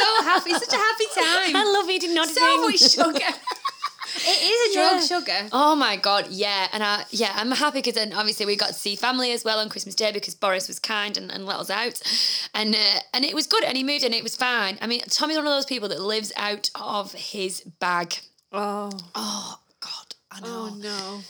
So 0.03 0.23
happy, 0.25 0.53
such 0.53 0.73
a 0.73 0.77
happy 0.77 1.05
time. 1.15 1.57
I 1.57 1.65
love 1.79 1.89
eating 1.91 2.15
naughty 2.15 2.33
so 2.33 2.61
much 2.63 2.79
things. 2.81 2.93
sugar. 2.93 3.19
it 4.17 4.43
is 4.43 4.71
a 4.71 4.75
drug, 4.75 4.93
Yeah. 4.95 5.01
sugar. 5.01 5.49
Oh 5.53 5.77
my 5.77 5.97
god, 5.97 6.29
yeah, 6.31 6.67
and 6.73 6.83
I 6.83 7.05
yeah, 7.11 7.33
I'm 7.37 7.51
happy 7.53 7.79
because 7.79 7.95
then 7.95 8.13
obviously 8.13 8.47
we 8.47 8.57
got 8.57 8.69
to 8.69 8.75
see 8.75 8.97
family 8.97 9.33
as 9.33 9.45
well 9.45 9.59
on 9.61 9.69
Christmas 9.69 9.95
Day 9.95 10.11
because 10.13 10.35
Boris 10.35 10.67
was 10.67 10.79
kind 10.79 11.17
and, 11.17 11.31
and 11.31 11.47
let 11.47 11.57
us 11.57 11.71
out, 11.71 12.01
and 12.55 12.75
uh, 12.75 13.01
and 13.15 13.25
it 13.25 13.35
was 13.35 13.47
good, 13.47 13.63
and 13.65 13.77
he 13.77 13.85
moved 13.85 14.03
and 14.05 14.15
it 14.15 14.23
was 14.25 14.35
fine. 14.37 14.77
I 14.81 14.87
mean, 14.87 15.03
Tommy's 15.09 15.37
one 15.37 15.47
of 15.47 15.53
those 15.53 15.67
people 15.67 15.89
that 15.91 16.01
lives 16.01 16.33
out 16.37 16.71
of 16.75 17.13
his 17.13 17.61
bag. 17.79 18.19
Oh, 18.53 18.91
Oh 19.15 19.59
god, 19.81 20.15
I 20.31 20.41
oh, 20.43 20.47
know. 20.47 20.69
oh 20.71 20.77
no. 20.81 21.21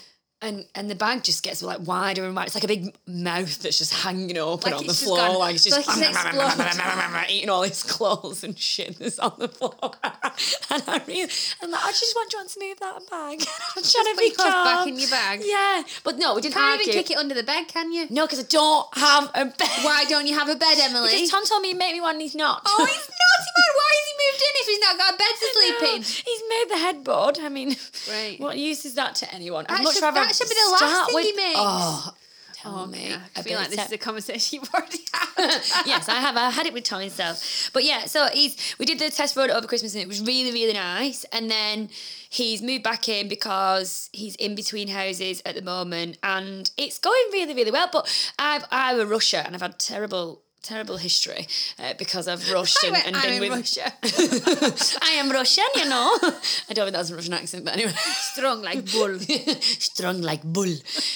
And 0.44 0.66
and 0.74 0.90
the 0.90 0.96
bag 0.96 1.22
just 1.22 1.44
gets 1.44 1.62
like 1.62 1.86
wider 1.86 2.24
and 2.24 2.34
wider. 2.34 2.46
It's 2.46 2.56
like 2.56 2.64
a 2.64 2.66
big 2.66 2.96
mouth 3.06 3.62
that's 3.62 3.78
just 3.78 3.94
hanging 3.94 4.36
open 4.38 4.72
Like 4.72 4.80
on 4.80 4.86
the 4.86 4.90
it's 4.90 4.98
just 4.98 5.04
floor, 5.04 5.19
gone- 5.19 5.38
like 5.38 5.54
it's 5.54 5.62
just 5.62 5.76
like 5.76 5.86
it's 5.86 6.08
exploded. 6.19 7.30
eating 7.30 7.48
all 7.48 7.62
his 7.62 7.84
clothes 7.84 8.42
and 8.42 8.58
shit 8.58 8.98
that's 8.98 9.20
on 9.20 9.34
the 9.38 9.46
floor. 9.46 9.70
and 10.02 10.82
I 10.88 11.00
really, 11.06 11.30
I'm 11.62 11.70
like, 11.70 11.84
I 11.84 11.90
just 11.92 12.12
want 12.16 12.32
John 12.32 12.48
to 12.48 12.58
move 12.58 12.80
that 12.80 12.98
bag. 13.08 13.46
I'm 13.76 13.82
trying 13.84 14.04
to 14.04 14.14
put 14.14 14.18
be 14.18 14.25
your 14.26 14.34
clothes 14.34 14.64
back 14.66 14.86
in 14.88 14.98
your 14.98 15.10
bag. 15.10 15.42
Yeah, 15.44 15.84
but 16.02 16.18
no, 16.18 16.34
we 16.34 16.40
didn't 16.40 16.54
Can't 16.54 16.80
argue. 16.80 16.90
even 16.90 17.02
kick 17.04 17.12
it 17.12 17.18
under 17.18 17.36
the 17.36 17.44
bed, 17.44 17.68
can 17.68 17.92
you? 17.92 18.08
No, 18.10 18.26
because 18.26 18.40
I 18.40 18.46
don't 18.48 18.98
have 18.98 19.30
a 19.36 19.44
bed. 19.44 19.68
Why 19.86 20.06
don't 20.08 20.26
you 20.26 20.36
have 20.36 20.48
a 20.48 20.56
bed, 20.56 20.75
Emily? 20.80 21.12
Because 21.14 21.30
Tom 21.30 21.44
told 21.46 21.62
me 21.62 21.68
he'd 21.68 21.78
make 21.78 21.92
me 21.94 22.00
one 22.00 22.16
and 22.16 22.22
he's 22.22 22.34
not. 22.34 22.62
oh, 22.66 22.84
he's 22.84 22.96
not. 22.98 23.38
man. 23.46 23.72
Why 23.78 23.90
has 23.94 24.06
he 24.10 24.14
moved 24.26 24.42
in 24.42 24.51
if 24.62 24.67
he's 24.69 24.81
not 24.81 24.99
got 24.99 25.14
a 25.14 25.17
bed 25.17 25.35
to 25.38 25.47
sleep 25.53 25.94
in? 25.97 26.03
He's 26.03 26.43
made 26.49 26.67
the 26.70 26.79
headboard. 26.79 27.38
I 27.41 27.49
mean, 27.49 27.76
Right. 28.09 28.38
what 28.41 28.56
use 28.59 28.85
is 28.85 28.94
that 28.94 29.14
to 29.17 29.35
anyone? 29.35 29.67
I'd 29.69 29.79
That 29.79 29.85
much 29.85 29.94
should- 29.94 30.03
rather 30.03 30.20
that 30.20 30.35
should 30.35 30.49
be 30.49 30.55
the 30.55 30.70
last 30.73 31.06
thing 31.06 31.14
with, 31.14 31.25
he 31.26 31.32
makes. 31.32 31.59
Oh, 31.59 32.14
tell 32.55 32.79
Oh, 32.79 32.87
me. 32.87 33.09
yeah. 33.09 33.20
I 33.37 33.43
feel 33.43 33.59
like 33.59 33.70
this 33.70 33.85
is 33.87 33.93
a 33.93 33.99
conversation 33.99 34.61
you've 34.61 34.73
already 34.75 34.99
had. 35.12 35.62
yes, 35.87 36.09
I 36.09 36.14
have. 36.20 36.37
I 36.37 36.50
had 36.50 36.67
it 36.67 36.73
with 36.73 36.85
Tom 36.85 37.00
himself. 37.00 37.70
But 37.73 37.82
yeah, 37.85 38.05
so 38.05 38.29
he's 38.32 38.76
we 38.79 38.87
did 38.87 38.99
the 39.00 39.11
test 39.11 39.35
road 39.37 39.50
over 39.50 39.67
Christmas 39.67 39.94
and 39.94 40.03
it 40.03 40.09
was 40.09 40.20
really, 40.20 40.53
really 40.53 40.73
nice. 40.75 41.25
And 41.32 41.50
then 41.50 41.91
he's 42.31 42.62
moved 42.62 42.85
back 42.85 43.09
in 43.09 43.26
because 43.29 44.09
he's 44.12 44.37
in 44.37 44.55
between 44.55 44.87
houses 44.88 45.43
at 45.44 45.55
the 45.56 45.62
moment 45.62 46.19
and 46.23 46.70
it's 46.76 46.99
going 46.99 47.25
really, 47.32 47.55
really 47.55 47.73
well. 47.73 47.88
But 47.93 48.06
I've 48.38 48.64
I'm 48.70 49.00
a 49.00 49.06
rusher 49.06 49.38
and 49.44 49.55
I've 49.56 49.62
had 49.62 49.79
terrible 49.81 50.41
terrible 50.62 50.97
history 50.97 51.47
uh, 51.79 51.94
because 51.99 52.29
I've 52.29 52.50
rushed 52.53 52.82
and, 52.85 52.97
and 52.97 53.17
been 53.23 53.41
with 53.41 53.50
Russia. 53.50 53.93
I 55.03 55.12
am 55.12 55.31
Russian, 55.31 55.64
you 55.76 55.88
know. 55.88 56.17
I 56.23 56.73
don't 56.73 56.87
think 56.87 56.93
that's 56.93 57.11
a 57.11 57.17
Russian 57.17 57.35
accent, 57.35 57.64
but 57.64 57.75
anyway. 57.75 57.93
Strong 57.97 58.62
like 58.62 58.91
bull. 58.93 59.19
Strong 59.61 60.23
like 60.23 60.43
bull. 60.43 60.73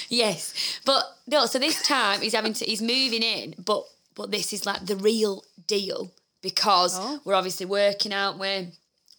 Yes. 0.09 0.79
But 0.85 1.03
no, 1.27 1.45
so 1.45 1.59
this 1.59 1.81
time 1.81 2.21
he's 2.21 2.33
having 2.35 2.53
to 2.53 2.65
he's 2.65 2.81
moving 2.81 3.23
in, 3.23 3.55
but 3.63 3.83
but 4.15 4.31
this 4.31 4.53
is 4.53 4.65
like 4.65 4.85
the 4.85 4.95
real 4.95 5.43
deal 5.67 6.11
because 6.41 6.97
Oh. 6.99 7.19
we're 7.25 7.33
obviously 7.35 7.65
working 7.65 8.13
out, 8.13 8.37
we're 8.37 8.67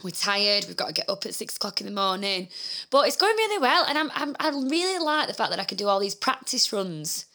we're 0.03 0.11
tired, 0.11 0.65
we've 0.67 0.77
got 0.77 0.89
to 0.89 0.93
get 0.93 1.09
up 1.11 1.27
at 1.27 1.35
six 1.35 1.57
o'clock 1.57 1.81
in 1.81 1.87
the 1.87 1.93
morning. 1.93 2.49
But 2.91 3.09
it's 3.09 3.17
going 3.17 3.35
really 3.37 3.61
well 3.61 3.85
and 3.89 3.99
I'm, 3.99 4.11
I'm 4.15 4.37
I 4.39 4.51
really 4.51 5.05
like 5.05 5.27
the 5.29 5.35
fact 5.35 5.51
that 5.51 5.59
I 5.59 5.65
can 5.65 5.77
do 5.77 5.89
all 5.89 5.99
these 6.01 6.15
practice 6.15 6.73
runs 6.73 7.27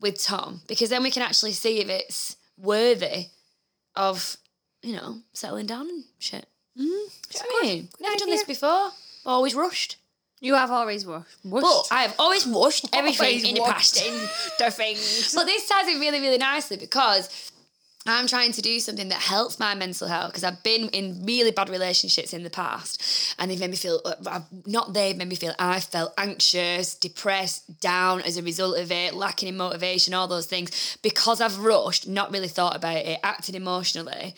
with 0.00 0.22
Tom 0.22 0.60
because 0.68 0.90
then 0.90 1.02
we 1.02 1.10
can 1.10 1.22
actually 1.22 1.52
see 1.52 1.80
if 1.80 1.88
it's 1.88 2.36
worthy 2.56 3.26
of, 3.96 4.36
you 4.82 4.94
know, 4.94 5.18
settling 5.32 5.66
down 5.66 5.88
and 5.88 6.04
shit. 6.18 6.46
Mm, 6.78 6.84
do 6.84 6.84
you 6.84 7.40
know 7.40 7.46
what 7.50 7.64
I 7.64 7.66
mean? 7.68 7.88
Never 8.00 8.16
done 8.16 8.30
this 8.30 8.44
before. 8.44 8.90
Always 9.26 9.54
rushed. 9.54 9.96
You 10.40 10.54
have 10.54 10.70
always 10.70 11.04
washed. 11.04 11.26
But 11.44 11.88
I 11.90 12.02
have 12.02 12.14
always 12.18 12.46
washed 12.46 12.86
everything 12.92 13.26
Always 13.26 13.44
in 13.44 13.54
the 13.56 13.60
washed 13.60 13.96
past. 13.96 14.06
in 14.06 14.14
the 14.58 14.70
things. 14.70 15.32
But 15.34 15.44
this 15.46 15.68
ties 15.68 15.88
in 15.88 15.98
really, 15.98 16.20
really 16.20 16.38
nicely 16.38 16.76
because 16.76 17.50
I'm 18.10 18.26
trying 18.26 18.52
to 18.52 18.62
do 18.62 18.78
something 18.80 19.08
that 19.08 19.20
helps 19.20 19.58
my 19.58 19.74
mental 19.74 20.08
health 20.08 20.30
because 20.30 20.44
I've 20.44 20.62
been 20.62 20.88
in 20.90 21.24
really 21.24 21.50
bad 21.50 21.68
relationships 21.68 22.32
in 22.32 22.42
the 22.42 22.50
past 22.50 23.34
and 23.38 23.50
they've 23.50 23.60
made 23.60 23.70
me 23.70 23.76
feel, 23.76 24.00
uh, 24.04 24.40
not 24.66 24.92
they've 24.92 25.16
made 25.16 25.28
me 25.28 25.36
feel, 25.36 25.54
I 25.58 25.80
felt 25.80 26.12
anxious, 26.16 26.94
depressed, 26.94 27.80
down 27.80 28.22
as 28.22 28.36
a 28.36 28.42
result 28.42 28.78
of 28.78 28.90
it, 28.90 29.14
lacking 29.14 29.48
in 29.48 29.56
motivation, 29.56 30.14
all 30.14 30.28
those 30.28 30.46
things 30.46 30.98
because 31.02 31.40
I've 31.40 31.58
rushed, 31.58 32.08
not 32.08 32.32
really 32.32 32.48
thought 32.48 32.76
about 32.76 32.96
it, 32.96 33.20
acted 33.22 33.54
emotionally. 33.54 34.34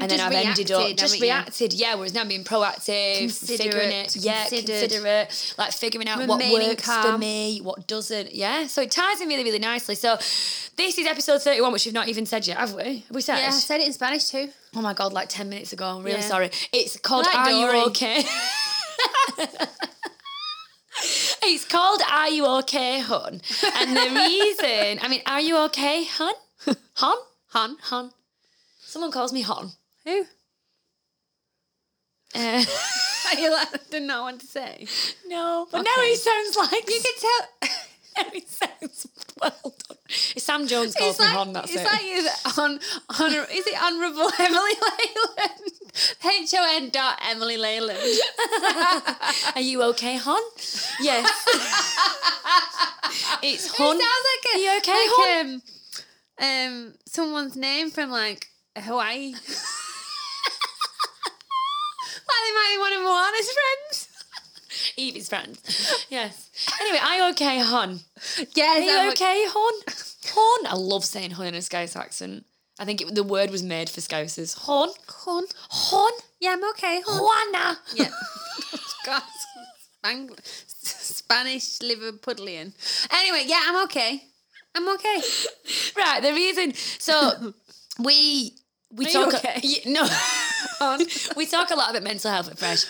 And 0.00 0.10
then 0.10 0.20
I've 0.20 0.32
ended 0.32 0.70
up 0.70 0.78
reacted, 0.78 0.98
just 0.98 1.16
you? 1.16 1.22
reacted, 1.22 1.72
yeah. 1.72 1.94
Whereas 1.94 2.14
now 2.14 2.20
I'm 2.20 2.28
being 2.28 2.44
proactive, 2.44 3.18
Considerate, 3.18 3.58
figuring 3.60 3.90
it, 3.92 4.16
yeah, 4.16 4.48
considerate, 4.48 5.54
like 5.58 5.72
figuring 5.72 6.08
out 6.08 6.26
what 6.26 6.38
works 6.52 6.84
for 6.86 7.18
me, 7.18 7.60
what 7.62 7.86
doesn't. 7.86 8.34
Yeah, 8.34 8.66
so 8.66 8.82
it 8.82 8.90
ties 8.90 9.20
in 9.20 9.28
really, 9.28 9.44
really 9.44 9.58
nicely. 9.58 9.94
So 9.94 10.16
this 10.76 10.96
is 10.98 11.06
episode 11.06 11.42
31, 11.42 11.72
which 11.72 11.84
we've 11.84 11.94
not 11.94 12.08
even 12.08 12.26
said 12.26 12.46
yet, 12.46 12.58
have 12.58 12.74
we? 12.74 12.98
Have 13.08 13.14
we 13.14 13.20
said? 13.20 13.38
Yeah, 13.38 13.48
I 13.48 13.50
said 13.50 13.80
it 13.80 13.86
in 13.86 13.92
Spanish 13.92 14.26
too. 14.26 14.48
Oh 14.76 14.82
my 14.82 14.94
god, 14.94 15.12
like 15.12 15.28
10 15.28 15.48
minutes 15.48 15.72
ago. 15.72 15.84
I'm 15.86 16.02
really 16.04 16.18
Yeah. 16.20 16.28
sorry. 16.28 16.50
It's 16.72 16.96
called 16.98 17.26
Like 17.26 17.34
Are 17.36 17.50
Dory. 17.50 17.78
You 17.78 17.84
Okay? 17.86 18.24
it's 21.42 21.64
called 21.64 22.00
Are 22.10 22.28
You 22.28 22.46
Okay, 22.58 23.00
Hun? 23.00 23.40
And 23.76 23.96
the 23.96 24.00
reason, 24.14 24.98
I 25.02 25.08
mean, 25.08 25.22
Are 25.26 25.40
You 25.40 25.58
Okay, 25.66 26.04
Hun? 26.04 26.34
Hun? 26.94 27.16
Han. 27.50 27.76
Hun. 27.82 28.10
Someone 28.80 29.10
calls 29.10 29.32
me 29.32 29.42
Hun. 29.42 29.72
Who? 30.04 30.24
Uh, 32.34 32.62
I 33.30 33.48
like, 33.72 33.90
didn't 33.90 34.06
know 34.06 34.24
what 34.24 34.38
to 34.38 34.46
say. 34.46 34.86
no, 35.28 35.66
but 35.72 35.80
now 35.80 36.02
he 36.02 36.14
sounds 36.14 36.56
like 36.58 36.86
You 36.88 37.00
can 37.02 37.14
tell. 37.18 37.70
now 38.24 38.30
he 38.34 38.40
sounds 38.40 39.06
well 39.40 39.50
done. 39.88 39.96
It's 40.08 40.42
Sam 40.44 40.66
Jones 40.66 40.94
calls 40.94 41.12
It's 41.12 41.20
me 41.20 41.24
like, 41.26 41.34
Hun, 41.34 41.52
that's 41.54 41.70
it's 41.72 41.80
it. 41.80 41.86
like 41.86 42.02
is 42.04 42.58
on, 42.58 42.70
on, 42.72 43.32
is 43.50 43.66
it 43.66 43.82
Honourable 43.82 44.30
Emily 44.38 44.74
Leyland? 44.82 45.72
H 46.22 46.54
O 46.54 46.76
N 46.76 46.90
dot 46.90 47.18
Emily 47.30 47.56
Leyland. 47.56 47.98
Are 49.54 49.62
you 49.62 49.82
okay, 49.84 50.16
Hon? 50.18 50.42
Yes. 51.00 51.26
it's 53.42 53.66
It 53.66 53.72
Hun. 53.76 53.98
sounds 53.98 54.26
like 54.28 54.54
a, 54.54 54.58
Are 54.58 54.60
you 54.60 54.78
okay, 54.78 55.06
like, 55.18 55.46
um, 55.46 55.62
um, 56.46 56.94
someone's 57.06 57.56
name 57.56 57.90
from 57.90 58.10
like 58.10 58.48
Hawaii. 58.76 59.34
They 62.48 62.54
might 62.54 62.72
be 62.74 62.80
one 62.80 62.92
of 62.92 63.02
Moana's 63.02 63.50
friends. 63.58 64.08
Evie's 64.96 65.28
friends. 65.28 66.06
Yes. 66.08 66.50
Anyway, 66.80 66.98
you 67.16 67.30
okay, 67.30 67.58
hon? 67.60 68.00
Yes, 68.54 68.78
Are 68.78 68.80
you 68.80 68.98
I'm 68.98 69.10
okay, 69.12 69.44
hon? 69.48 69.82
Hon. 70.34 70.66
I 70.66 70.74
love 70.76 71.04
saying 71.04 71.32
hon 71.32 71.46
in 71.46 71.54
a 71.54 71.62
Scouse 71.62 71.96
accent. 71.96 72.44
I 72.78 72.84
think 72.84 73.00
it, 73.00 73.14
the 73.14 73.24
word 73.24 73.50
was 73.50 73.62
made 73.62 73.90
for 73.90 74.00
Scousers. 74.00 74.56
Hon. 74.66 74.90
Hon. 75.08 75.44
Hon. 75.70 76.12
Yeah, 76.40 76.52
I'm 76.52 76.68
okay. 76.70 77.02
Hon. 77.06 77.20
Juana. 77.20 77.78
Yeah. 77.94 78.10
God, 79.04 79.22
Spang- 80.04 80.38
Spanish 80.44 81.78
Liverpudlian. 81.78 82.72
Anyway, 83.12 83.44
yeah, 83.46 83.62
I'm 83.66 83.84
okay. 83.84 84.22
I'm 84.74 84.88
okay. 84.94 85.20
Right, 85.96 86.22
the 86.22 86.32
reason. 86.32 86.74
So 86.74 87.52
we 87.98 88.54
we 88.92 89.06
Are 89.06 89.10
talk. 89.10 89.34
okay? 89.34 89.60
Yeah, 89.62 89.92
no, 89.92 90.08
we 91.36 91.46
talk 91.46 91.70
a 91.70 91.74
lot 91.76 91.90
about 91.90 92.02
mental 92.02 92.30
health 92.30 92.50
at 92.50 92.58
Fresh. 92.58 92.84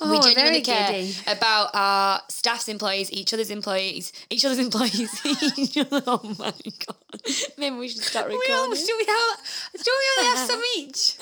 we 0.00 0.16
Oh, 0.16 0.22
genuinely 0.22 0.34
very 0.34 0.60
care 0.62 0.90
giddy. 0.92 1.14
about 1.26 1.70
our 1.74 2.20
staff's 2.28 2.68
employees, 2.68 3.12
each 3.12 3.34
other's 3.34 3.50
employees, 3.50 4.12
each 4.30 4.44
other's 4.44 4.58
employees. 4.58 5.10
each 5.58 5.76
other. 5.76 6.02
Oh 6.06 6.34
my 6.38 6.52
god! 6.86 7.20
Maybe 7.58 7.76
we 7.76 7.88
should 7.88 8.02
start 8.02 8.28
We 8.28 8.34
all, 8.34 8.40
recording. 8.40 8.76
should 8.86 8.96
we 8.98 9.04
have? 9.06 9.38
Should 9.76 9.86
we 9.86 10.06
only 10.18 10.36
have 10.36 10.48
some 10.48 10.62
each? 10.78 11.16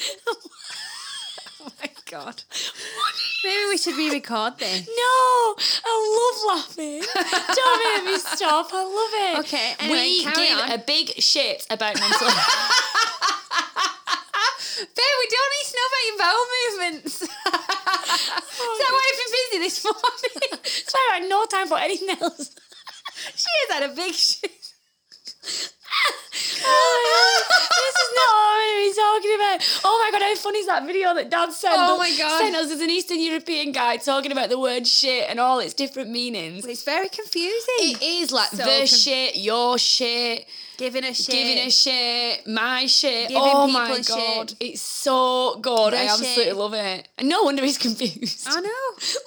oh 1.61 1.73
my 1.83 1.90
god. 2.11 2.43
Maybe 3.45 3.64
we 3.69 3.76
should 3.78 3.97
re-record 3.97 4.59
this. 4.59 4.87
No, 4.87 5.55
I 5.85 5.93
love 6.19 6.59
laughing. 6.59 7.02
Don't 7.55 8.05
make 8.05 8.12
me 8.12 8.19
stop. 8.19 8.69
I 8.73 8.83
love 8.85 9.14
it. 9.26 9.38
Okay, 9.47 9.75
anyway, 9.81 9.99
we 10.00 10.25
give 10.25 10.59
on. 10.59 10.71
a 10.73 10.78
big 10.78 11.11
shit 11.21 11.67
about 11.71 11.95
mental 11.99 12.28
health. 12.28 12.75
Babe, 14.58 15.16
we 15.20 15.28
don't 15.30 15.52
need 15.54 15.66
to 15.70 15.74
know 15.76 15.88
about 15.88 16.06
your 16.08 16.18
bowel 16.18 16.46
movements. 16.58 17.28
Oh 18.60 18.72
Is 18.72 18.78
that 18.78 18.92
why 18.92 19.02
you've 19.06 19.20
been 19.22 19.32
busy 19.50 19.58
this 19.64 19.84
morning? 19.84 20.62
Why 20.92 21.08
I 21.12 21.18
had 21.20 21.28
no 21.28 21.46
time 21.46 21.68
for 21.68 21.78
anything 21.78 22.10
else. 22.10 22.50
she 23.36 23.46
has 23.68 23.70
had 23.72 23.90
a 23.90 23.94
big 23.94 24.14
shit. 24.14 24.50
Oh 26.71 27.45
this 27.50 27.95
is 27.95 28.11
not 28.16 28.35
what 28.35 28.61
I'm 28.61 28.71
going 28.71 28.85
to 28.85 28.90
be 28.90 29.00
talking 29.00 29.35
about. 29.35 29.80
Oh 29.85 29.99
my 30.04 30.11
god, 30.18 30.23
how 30.26 30.35
funny 30.37 30.59
is 30.59 30.66
that 30.66 30.87
video 30.87 31.14
that 31.14 31.30
Dad 31.30 31.52
sent 31.52 31.75
Oh 31.76 31.99
my 31.99 32.14
God. 32.16 32.40
Sent 32.40 32.57
us 32.57 32.71
as 32.71 32.80
an 32.80 32.90
Eastern 32.90 33.21
European 33.21 33.73
guy 33.73 33.97
talking 33.97 34.33
about 34.33 34.49
the 34.50 34.59
word 34.59 34.87
shit 34.87 35.28
and 35.28 35.40
all 35.40 35.59
its 35.61 35.75
different 35.75 36.11
meanings. 36.11 36.64
It's 36.66 36.83
very 36.85 37.09
confusing. 37.09 37.75
It 37.78 38.02
is 38.02 38.33
like 38.33 38.49
So 38.50 38.57
the 38.59 38.62
conf- 38.64 38.88
shit, 38.90 39.37
your 39.37 39.78
shit, 39.78 40.47
Giving 40.76 41.04
a 41.04 41.14
shit. 41.14 41.35
giving 41.35 41.59
a 41.59 41.71
shit, 41.71 42.47
my 42.47 42.87
shit. 42.87 43.28
Giving 43.28 43.42
oh 43.45 43.66
my 43.68 43.97
shit. 43.97 44.07
god, 44.09 44.54
it's 44.61 44.80
so 44.83 45.59
good. 45.61 45.95
I 45.95 46.04
absolutely 46.07 46.45
shit. 46.45 46.57
love 46.57 46.75
it. 46.75 47.09
And 47.18 47.28
no 47.28 47.42
wonder 47.42 47.64
he's 47.64 47.78
confused. 47.78 48.47
I 48.49 48.61
know. 48.61 48.71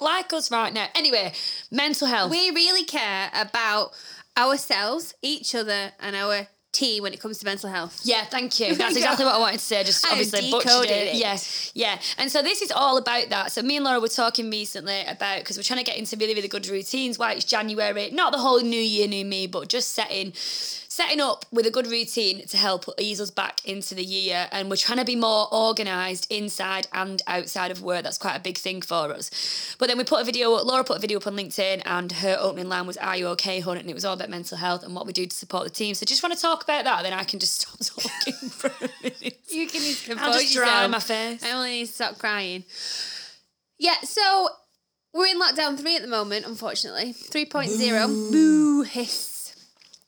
like 0.00 0.32
us 0.32 0.50
right 0.50 0.72
now. 0.72 0.86
Anyway, 0.94 1.32
mental 1.70 2.08
health. 2.08 2.30
We 2.30 2.50
really 2.50 2.84
care 2.84 3.30
about 3.34 3.92
ourselves, 4.36 5.14
each 5.20 5.54
other, 5.54 5.92
and 6.00 6.16
our 6.16 6.46
team 6.72 7.02
when 7.02 7.12
it 7.12 7.20
comes 7.20 7.38
to 7.38 7.44
mental 7.44 7.70
health. 7.70 8.00
Yeah, 8.02 8.24
thank 8.24 8.58
you. 8.58 8.74
That's 8.74 8.96
exactly 8.96 9.24
what 9.24 9.34
I 9.34 9.38
wanted 9.38 9.60
to 9.60 9.64
say. 9.64 9.84
Just 9.84 10.06
I 10.06 10.10
obviously 10.10 10.50
butchered 10.50 10.90
it. 10.90 11.08
it. 11.08 11.14
Yes, 11.16 11.70
yeah. 11.74 12.00
And 12.18 12.30
so 12.30 12.42
this 12.42 12.62
is 12.62 12.72
all 12.72 12.96
about 12.96 13.28
that. 13.28 13.52
So 13.52 13.62
me 13.62 13.76
and 13.76 13.84
Laura 13.84 14.00
were 14.00 14.08
talking 14.08 14.50
recently 14.50 15.02
about 15.06 15.40
because 15.40 15.56
we're 15.56 15.62
trying 15.62 15.80
to 15.80 15.84
get 15.84 15.98
into 15.98 16.16
really, 16.16 16.34
really 16.34 16.48
good 16.48 16.66
routines. 16.66 17.18
Why 17.18 17.32
it's 17.32 17.44
January, 17.44 18.10
not 18.10 18.32
the 18.32 18.38
whole 18.38 18.60
new 18.60 18.80
year, 18.80 19.06
new 19.06 19.24
me, 19.24 19.46
but 19.46 19.68
just 19.68 19.92
setting 19.92 20.32
setting 21.02 21.20
up 21.20 21.44
with 21.50 21.66
a 21.66 21.70
good 21.70 21.86
routine 21.86 22.46
to 22.46 22.56
help 22.56 22.84
ease 22.98 23.20
us 23.20 23.30
back 23.30 23.64
into 23.64 23.94
the 23.94 24.04
year. 24.04 24.48
And 24.52 24.70
we're 24.70 24.76
trying 24.76 24.98
to 24.98 25.04
be 25.04 25.16
more 25.16 25.52
organised 25.52 26.30
inside 26.30 26.86
and 26.92 27.20
outside 27.26 27.70
of 27.70 27.82
work. 27.82 28.04
That's 28.04 28.18
quite 28.18 28.36
a 28.36 28.40
big 28.40 28.56
thing 28.56 28.82
for 28.82 29.12
us. 29.12 29.74
But 29.78 29.88
then 29.88 29.98
we 29.98 30.04
put 30.04 30.20
a 30.20 30.24
video, 30.24 30.50
Laura 30.50 30.84
put 30.84 30.98
a 30.98 31.00
video 31.00 31.18
up 31.18 31.26
on 31.26 31.34
LinkedIn 31.34 31.82
and 31.84 32.12
her 32.12 32.36
opening 32.38 32.68
line 32.68 32.86
was, 32.86 32.96
Are 32.98 33.16
you 33.16 33.26
okay, 33.28 33.60
hon? 33.60 33.78
And 33.78 33.90
it 33.90 33.94
was 33.94 34.04
all 34.04 34.14
about 34.14 34.30
mental 34.30 34.58
health 34.58 34.84
and 34.84 34.94
what 34.94 35.06
we 35.06 35.12
do 35.12 35.26
to 35.26 35.34
support 35.34 35.64
the 35.64 35.70
team. 35.70 35.94
So 35.94 36.06
just 36.06 36.22
want 36.22 36.34
to 36.34 36.40
talk 36.40 36.62
about 36.62 36.84
that, 36.84 37.02
then 37.02 37.12
I 37.12 37.24
can 37.24 37.40
just 37.40 37.60
stop 37.60 38.04
talking 38.04 38.34
for 38.48 38.68
a 38.68 38.88
minute. 39.02 39.40
You 39.48 39.66
can 39.66 39.80
compose 40.06 40.18
I'll 40.18 40.40
just 40.40 40.54
dry 40.54 40.86
my 40.86 41.00
face. 41.00 41.42
I 41.42 41.52
only 41.52 41.70
need 41.70 41.86
to 41.86 41.92
stop 41.92 42.18
crying. 42.18 42.64
Yeah, 43.78 44.00
so 44.02 44.48
we're 45.12 45.26
in 45.26 45.40
lockdown 45.40 45.78
three 45.78 45.96
at 45.96 46.02
the 46.02 46.08
moment, 46.08 46.46
unfortunately. 46.46 47.12
3.0. 47.12 48.30
Boo 48.30 48.82
hiss. 48.82 49.31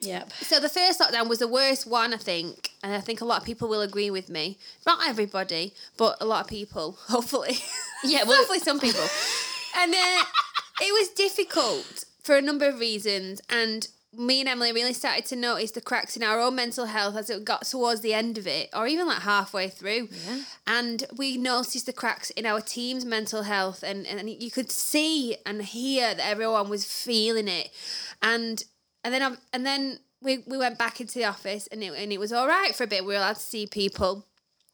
Yep. 0.07 0.33
So 0.43 0.61
the 0.61 0.69
first 0.69 1.01
lockdown 1.01 1.29
was 1.29 1.39
the 1.39 1.49
worst 1.49 1.87
one, 1.87 2.15
I 2.15 2.17
think, 2.19 2.71
and 2.83 2.93
I 2.93 3.01
think 3.01 3.21
a 3.21 3.25
lot 3.25 3.41
of 3.41 3.47
people 3.47 3.69
will 3.69 3.81
agree 3.81 4.11
with 4.11 4.29
me. 4.29 4.59
Not 4.87 5.07
everybody, 5.07 5.73
but 5.97 6.17
a 6.21 6.25
lot 6.25 6.43
of 6.45 6.47
people, 6.49 6.93
hopefully. 7.09 7.57
Yeah, 8.05 8.25
well- 8.25 8.37
hopefully 8.39 8.59
some 8.61 8.81
people. 8.81 9.07
and 9.79 9.93
uh, 9.95 10.25
it 10.81 10.93
was 10.93 11.09
difficult 11.11 12.05
for 12.23 12.37
a 12.37 12.43
number 12.43 12.67
of 12.69 12.79
reasons, 12.79 13.41
and 13.51 13.89
me 14.17 14.39
and 14.39 14.49
Emily 14.49 14.73
really 14.73 14.93
started 14.93 15.25
to 15.27 15.35
notice 15.35 15.73
the 15.73 15.81
cracks 15.81 16.17
in 16.17 16.23
our 16.23 16.39
own 16.39 16.55
mental 16.55 16.87
health 16.87 17.17
as 17.17 17.29
it 17.31 17.45
got 17.45 17.67
towards 17.67 18.01
the 18.01 18.15
end 18.15 18.39
of 18.39 18.47
it, 18.47 18.71
or 18.73 18.87
even 18.87 19.09
like 19.09 19.23
halfway 19.23 19.69
through. 19.69 20.09
Yeah. 20.27 20.41
And 20.69 21.05
we 21.17 21.37
noticed 21.37 21.87
the 21.87 21.93
cracks 21.93 22.31
in 22.31 22.47
our 22.47 22.61
team's 22.61 23.05
mental 23.05 23.43
health, 23.43 23.83
and, 23.83 24.07
and 24.07 24.31
you 24.31 24.51
could 24.53 24.71
see 24.71 25.37
and 25.45 25.61
hear 25.63 26.15
that 26.15 26.25
everyone 26.29 26.69
was 26.69 26.85
feeling 26.85 27.49
it. 27.49 27.71
And 28.23 28.63
and 29.05 29.13
then 29.15 29.23
I, 29.23 29.35
and 29.53 29.65
then 29.65 29.99
we, 30.23 30.39
we 30.47 30.57
went 30.59 30.79
back 30.79 31.01
into 31.01 31.15
the 31.19 31.27
office, 31.27 31.67
and 31.69 31.83
it 31.83 31.93
and 31.93 32.13
it 32.13 32.19
was 32.19 32.33
all 32.33 32.49
right 32.49 32.75
for 32.75 32.85
a 32.85 32.87
bit. 32.87 33.05
We 33.05 33.09
were 33.15 33.19
allowed 33.19 33.37
to 33.37 33.43
see 33.43 33.67
people. 33.67 34.27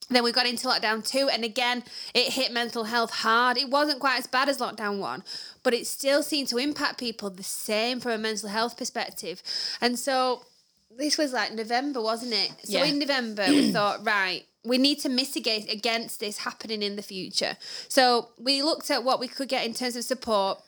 Then 0.08 0.24
we 0.24 0.32
got 0.32 0.46
into 0.46 0.66
lockdown 0.66 1.06
two, 1.06 1.28
and 1.28 1.44
again, 1.44 1.84
it 2.14 2.32
hit 2.32 2.52
mental 2.52 2.84
health 2.84 3.10
hard. 3.12 3.56
It 3.56 3.70
wasn't 3.70 4.00
quite 4.00 4.18
as 4.18 4.26
bad 4.26 4.48
as 4.48 4.58
lockdown 4.58 4.98
one, 4.98 5.22
but 5.62 5.72
it 5.72 5.86
still 5.86 6.22
seemed 6.24 6.48
to 6.48 6.58
impact 6.58 6.98
people 6.98 7.30
the 7.30 7.44
same 7.44 8.00
from 8.00 8.12
a 8.12 8.18
mental 8.18 8.48
health 8.48 8.76
perspective. 8.76 9.40
And 9.80 9.96
so 9.96 10.44
this 10.98 11.16
was 11.16 11.32
like 11.32 11.52
November, 11.52 12.00
wasn't 12.02 12.32
it? 12.32 12.50
So 12.64 12.78
Yeah. 12.78 12.86
in 12.86 12.98
November, 12.98 13.46
we 13.50 13.70
thought, 13.72 14.04
right, 14.04 14.44
we 14.64 14.78
need 14.78 14.98
to 15.00 15.08
mitigate 15.08 15.72
against 15.72 16.18
this 16.18 16.38
happening 16.38 16.82
in 16.82 16.96
the 16.96 17.02
future. 17.02 17.56
So 17.88 18.30
we 18.36 18.62
looked 18.62 18.90
at 18.90 19.04
what 19.04 19.20
we 19.20 19.28
could 19.28 19.48
get 19.48 19.64
in 19.64 19.74
terms 19.74 19.94
of 19.94 20.02
support. 20.04 20.60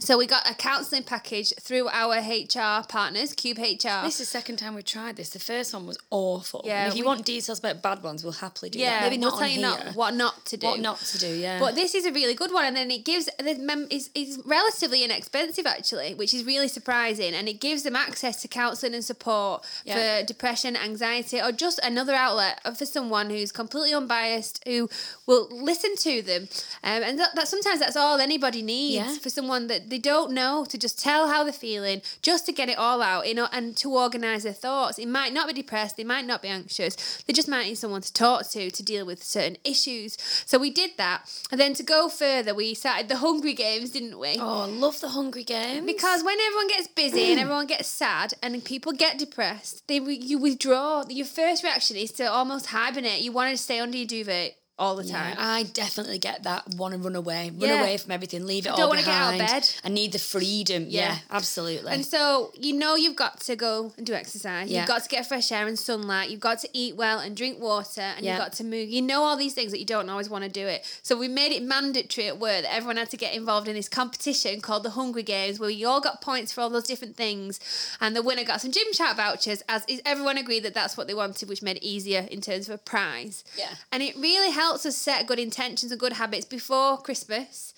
So 0.00 0.18
we 0.18 0.26
got 0.26 0.50
a 0.50 0.54
counselling 0.54 1.04
package 1.04 1.54
through 1.60 1.88
our 1.88 2.16
HR 2.18 2.84
partners, 2.88 3.32
Cube 3.32 3.58
HR. 3.58 4.02
This 4.02 4.14
is 4.14 4.18
the 4.18 4.24
second 4.24 4.56
time 4.56 4.74
we've 4.74 4.84
tried 4.84 5.14
this. 5.16 5.30
The 5.30 5.38
first 5.38 5.72
one 5.72 5.86
was 5.86 5.96
awful. 6.10 6.62
Yeah, 6.64 6.82
And 6.84 6.92
if 6.92 6.98
you 6.98 7.04
we- 7.04 7.06
want 7.06 7.24
details 7.24 7.60
about 7.60 7.80
bad 7.80 8.02
ones, 8.02 8.24
we'll 8.24 8.32
happily 8.32 8.70
do 8.70 8.80
yeah, 8.80 9.00
that. 9.00 9.10
Maybe 9.10 9.20
we'll 9.22 9.30
not 9.30 9.38
tell 9.38 9.44
on 9.48 9.50
you 9.54 9.60
here. 9.60 9.84
not 9.84 9.94
what 9.94 10.14
not 10.14 10.44
to 10.46 10.56
do. 10.56 10.66
What 10.66 10.80
not 10.80 10.98
to 10.98 11.18
do, 11.18 11.28
yeah. 11.28 11.60
But 11.60 11.76
this 11.76 11.94
is 11.94 12.06
a 12.06 12.12
really 12.12 12.34
good 12.34 12.52
one, 12.52 12.64
and 12.64 12.76
then 12.76 12.90
it 12.90 13.04
gives 13.04 13.28
the 13.38 13.54
mem 13.54 13.86
is 13.88 14.10
is 14.16 14.40
relatively 14.44 15.04
inexpensive 15.04 15.64
actually, 15.64 16.14
which 16.14 16.34
is 16.34 16.42
really 16.44 16.68
surprising, 16.68 17.32
and 17.32 17.48
it 17.48 17.60
gives 17.60 17.84
them 17.84 17.94
access 17.94 18.42
to 18.42 18.48
counselling 18.48 18.94
and 18.94 19.04
support 19.04 19.64
Yeah. 19.84 20.20
for 20.20 20.26
depression, 20.26 20.76
anxiety, 20.76 21.40
or 21.40 21.52
just 21.52 21.78
another 21.84 22.14
outlet 22.14 22.60
for 22.76 22.84
someone 22.84 23.30
who's 23.30 23.52
completely 23.52 23.94
unbiased 23.94 24.60
who 24.66 24.90
will 25.26 25.46
listen 25.52 25.94
to 25.98 26.20
them, 26.20 26.48
um, 26.82 27.02
and 27.04 27.18
that, 27.20 27.36
that 27.36 27.46
sometimes 27.46 27.78
that's 27.78 27.96
all 27.96 28.18
anybody 28.18 28.60
needs 28.60 28.94
Yeah. 28.96 29.18
for 29.18 29.30
someone 29.30 29.68
that 29.68 29.83
they 29.88 29.98
don't 29.98 30.32
know 30.32 30.64
to 30.68 30.78
just 30.78 30.98
tell 30.98 31.28
how 31.28 31.44
they're 31.44 31.52
feeling, 31.52 32.02
just 32.22 32.46
to 32.46 32.52
get 32.52 32.68
it 32.68 32.78
all 32.78 33.02
out, 33.02 33.26
you 33.28 33.34
know, 33.34 33.48
and 33.52 33.76
to 33.78 33.90
organise 33.90 34.42
their 34.44 34.52
thoughts. 34.52 34.98
It 34.98 35.08
might 35.08 35.32
not 35.32 35.46
be 35.48 35.54
depressed, 35.54 35.96
they 35.96 36.04
might 36.04 36.26
not 36.26 36.42
be 36.42 36.48
anxious, 36.48 37.22
they 37.26 37.32
just 37.32 37.48
might 37.48 37.66
need 37.66 37.76
someone 37.76 38.02
to 38.02 38.12
talk 38.12 38.48
to 38.50 38.70
to 38.70 38.82
deal 38.82 39.06
with 39.06 39.22
certain 39.22 39.56
issues. 39.64 40.16
So 40.46 40.58
we 40.58 40.70
did 40.70 40.92
that, 40.96 41.30
and 41.50 41.60
then 41.60 41.74
to 41.74 41.82
go 41.82 42.08
further, 42.08 42.54
we 42.54 42.74
started 42.74 43.08
the 43.08 43.18
Hungry 43.18 43.54
Games, 43.54 43.90
didn't 43.90 44.18
we? 44.18 44.36
oh, 44.38 44.62
I 44.62 44.66
love 44.66 45.00
the 45.00 45.10
Hungry 45.10 45.44
Games. 45.44 45.86
Because 45.86 46.22
when 46.22 46.38
everyone 46.40 46.68
gets 46.68 46.88
busy 46.88 47.30
and 47.30 47.40
everyone 47.44 47.66
gets 47.66 47.88
sad 47.88 48.34
and 48.42 48.64
people 48.64 48.92
get 48.92 49.18
depressed, 49.18 49.86
they 49.88 49.98
you 49.98 50.38
withdraw. 50.38 51.04
Your 51.08 51.26
first 51.26 51.62
reaction 51.62 51.96
is 51.96 52.12
to 52.12 52.24
almost 52.24 52.66
hibernate. 52.66 53.22
You 53.22 53.32
want 53.32 53.50
to 53.50 53.62
stay 53.62 53.80
under 53.80 53.96
your 53.96 54.06
duvet 54.06 54.56
all 54.78 54.96
the 54.96 55.04
Yeah, 55.04 55.18
time. 55.34 55.36
I 55.38 55.62
definitely 55.62 56.18
get 56.18 56.42
that. 56.42 56.64
Want 56.76 56.94
to 56.94 56.98
run 56.98 57.14
away, 57.14 57.50
run 57.50 57.70
Yeah. 57.70 57.80
away 57.82 57.96
from 57.96 58.10
everything, 58.10 58.44
leave 58.46 58.66
it 58.66 58.70
Don't 58.70 58.80
all 58.80 58.88
wanna 58.88 59.02
get 59.02 59.14
out 59.14 59.32
of 59.34 59.38
bed. 59.38 59.68
I 59.84 59.88
need 59.88 60.10
the 60.12 60.18
freedom. 60.18 60.86
Yeah, 60.88 61.00
Yeah. 61.12 61.18
absolutely. 61.30 61.92
And 61.92 62.04
so 62.04 62.52
you 62.58 62.72
know 62.72 62.96
you've 62.96 63.14
got 63.14 63.40
to 63.42 63.54
go 63.56 63.92
and 63.96 64.04
do 64.04 64.14
exercise. 64.14 64.68
Yeah. 64.68 64.80
You've 64.80 64.88
got 64.88 65.02
to 65.04 65.08
get 65.08 65.28
fresh 65.28 65.52
air 65.52 65.66
and 65.68 65.78
sunlight. 65.78 66.30
You've 66.30 66.40
got 66.40 66.58
to 66.60 66.68
eat 66.72 66.96
well 66.96 67.20
and 67.20 67.36
drink 67.36 67.60
water, 67.60 68.00
and 68.00 68.24
Yeah. 68.24 68.32
you've 68.32 68.40
got 68.44 68.52
to 68.54 68.64
move. 68.64 68.88
You 68.88 69.02
know 69.02 69.22
all 69.22 69.36
these 69.36 69.54
things 69.54 69.70
that 69.70 69.78
you 69.78 69.86
don't 69.86 70.08
always 70.10 70.28
want 70.28 70.42
to 70.44 70.50
do 70.50 70.66
it. 70.66 70.84
So 71.02 71.16
we 71.16 71.28
made 71.28 71.52
it 71.52 71.62
mandatory 71.62 72.26
at 72.26 72.38
work 72.38 72.62
that 72.62 72.74
everyone 72.74 72.96
had 72.96 73.10
to 73.10 73.16
get 73.16 73.34
involved 73.34 73.68
in 73.68 73.74
this 73.74 73.88
competition 73.88 74.60
called 74.60 74.82
the 74.82 74.90
Hungry 74.90 75.22
Games, 75.22 75.60
where 75.60 75.70
you 75.70 75.86
all 75.88 76.00
got 76.00 76.20
points 76.20 76.50
for 76.52 76.62
all 76.62 76.70
those 76.70 76.84
different 76.84 77.16
things, 77.16 77.60
and 78.00 78.16
the 78.16 78.22
winner 78.22 78.42
got 78.44 78.60
some 78.60 78.72
Gymshark 78.72 79.16
vouchers. 79.16 79.62
As 79.68 79.84
is 79.86 80.00
everyone 80.04 80.36
agreed 80.36 80.60
that 80.64 80.74
that's 80.74 80.96
what 80.96 81.06
they 81.06 81.14
wanted, 81.14 81.48
which 81.48 81.62
made 81.62 81.76
it 81.76 81.84
easier 81.84 82.26
in 82.30 82.40
terms 82.40 82.68
of 82.68 82.74
a 82.74 82.78
prize. 82.78 83.44
Yeah. 83.56 83.74
And 83.92 84.02
it 84.02 84.16
really 84.16 84.50
helps 84.64 84.86
us 84.86 84.96
set 84.96 85.26
good 85.26 85.38
intentions 85.38 85.92
and 85.92 86.00
good 86.00 86.14
habits 86.14 86.46
before 86.46 86.96
Christmas 86.98 87.74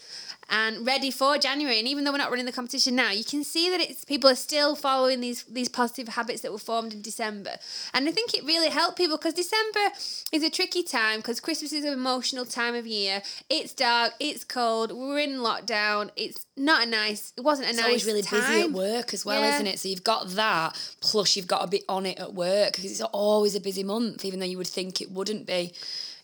and 0.48 0.86
ready 0.86 1.10
for 1.10 1.36
January. 1.38 1.78
And 1.80 1.88
even 1.88 2.04
though 2.04 2.12
we're 2.12 2.18
not 2.18 2.30
running 2.30 2.46
the 2.46 2.52
competition 2.52 2.94
now, 2.94 3.10
you 3.10 3.24
can 3.24 3.42
see 3.42 3.68
that 3.70 3.80
it's 3.80 4.04
people 4.04 4.30
are 4.30 4.36
still 4.36 4.76
following 4.76 5.20
these 5.20 5.42
these 5.44 5.68
positive 5.68 6.08
habits 6.18 6.40
that 6.42 6.52
were 6.52 6.58
formed 6.72 6.92
in 6.92 7.02
December. 7.02 7.54
And 7.92 8.08
I 8.08 8.12
think 8.12 8.32
it 8.34 8.44
really 8.44 8.70
helped 8.70 8.96
people 8.96 9.16
because 9.16 9.34
December 9.34 9.86
is 10.30 10.42
a 10.44 10.50
tricky 10.50 10.84
time 10.84 11.16
because 11.18 11.40
Christmas 11.40 11.72
is 11.72 11.84
an 11.84 11.92
emotional 11.92 12.44
time 12.44 12.74
of 12.76 12.86
year. 12.86 13.22
It's 13.50 13.72
dark, 13.74 14.12
it's 14.20 14.44
cold, 14.44 14.92
we're 14.92 15.18
in 15.18 15.38
lockdown. 15.38 16.10
It's 16.14 16.46
not 16.56 16.86
a 16.86 16.88
nice. 16.88 17.32
It 17.36 17.42
wasn't 17.42 17.70
a 17.70 17.72
nice. 17.72 17.78
It's 17.78 17.82
nice 17.82 17.88
always 17.88 18.06
really 18.06 18.22
time. 18.22 18.40
busy 18.40 18.60
at 18.68 18.70
work 18.70 19.12
as 19.12 19.24
well, 19.24 19.40
Yeah. 19.40 19.54
isn't 19.54 19.66
it? 19.66 19.80
So 19.80 19.88
you've 19.88 20.04
got 20.04 20.28
that, 20.30 20.68
plus 21.00 21.34
you've 21.34 21.48
got 21.48 21.62
to 21.62 21.66
be 21.76 21.82
on 21.88 22.06
it 22.06 22.18
at 22.20 22.32
work 22.34 22.74
because 22.76 22.90
it's 22.92 23.00
always 23.02 23.54
a 23.56 23.60
busy 23.60 23.82
month, 23.82 24.24
even 24.24 24.38
though 24.38 24.46
you 24.46 24.58
would 24.58 24.68
think 24.78 25.00
it 25.00 25.10
wouldn't 25.10 25.44
be. 25.46 25.72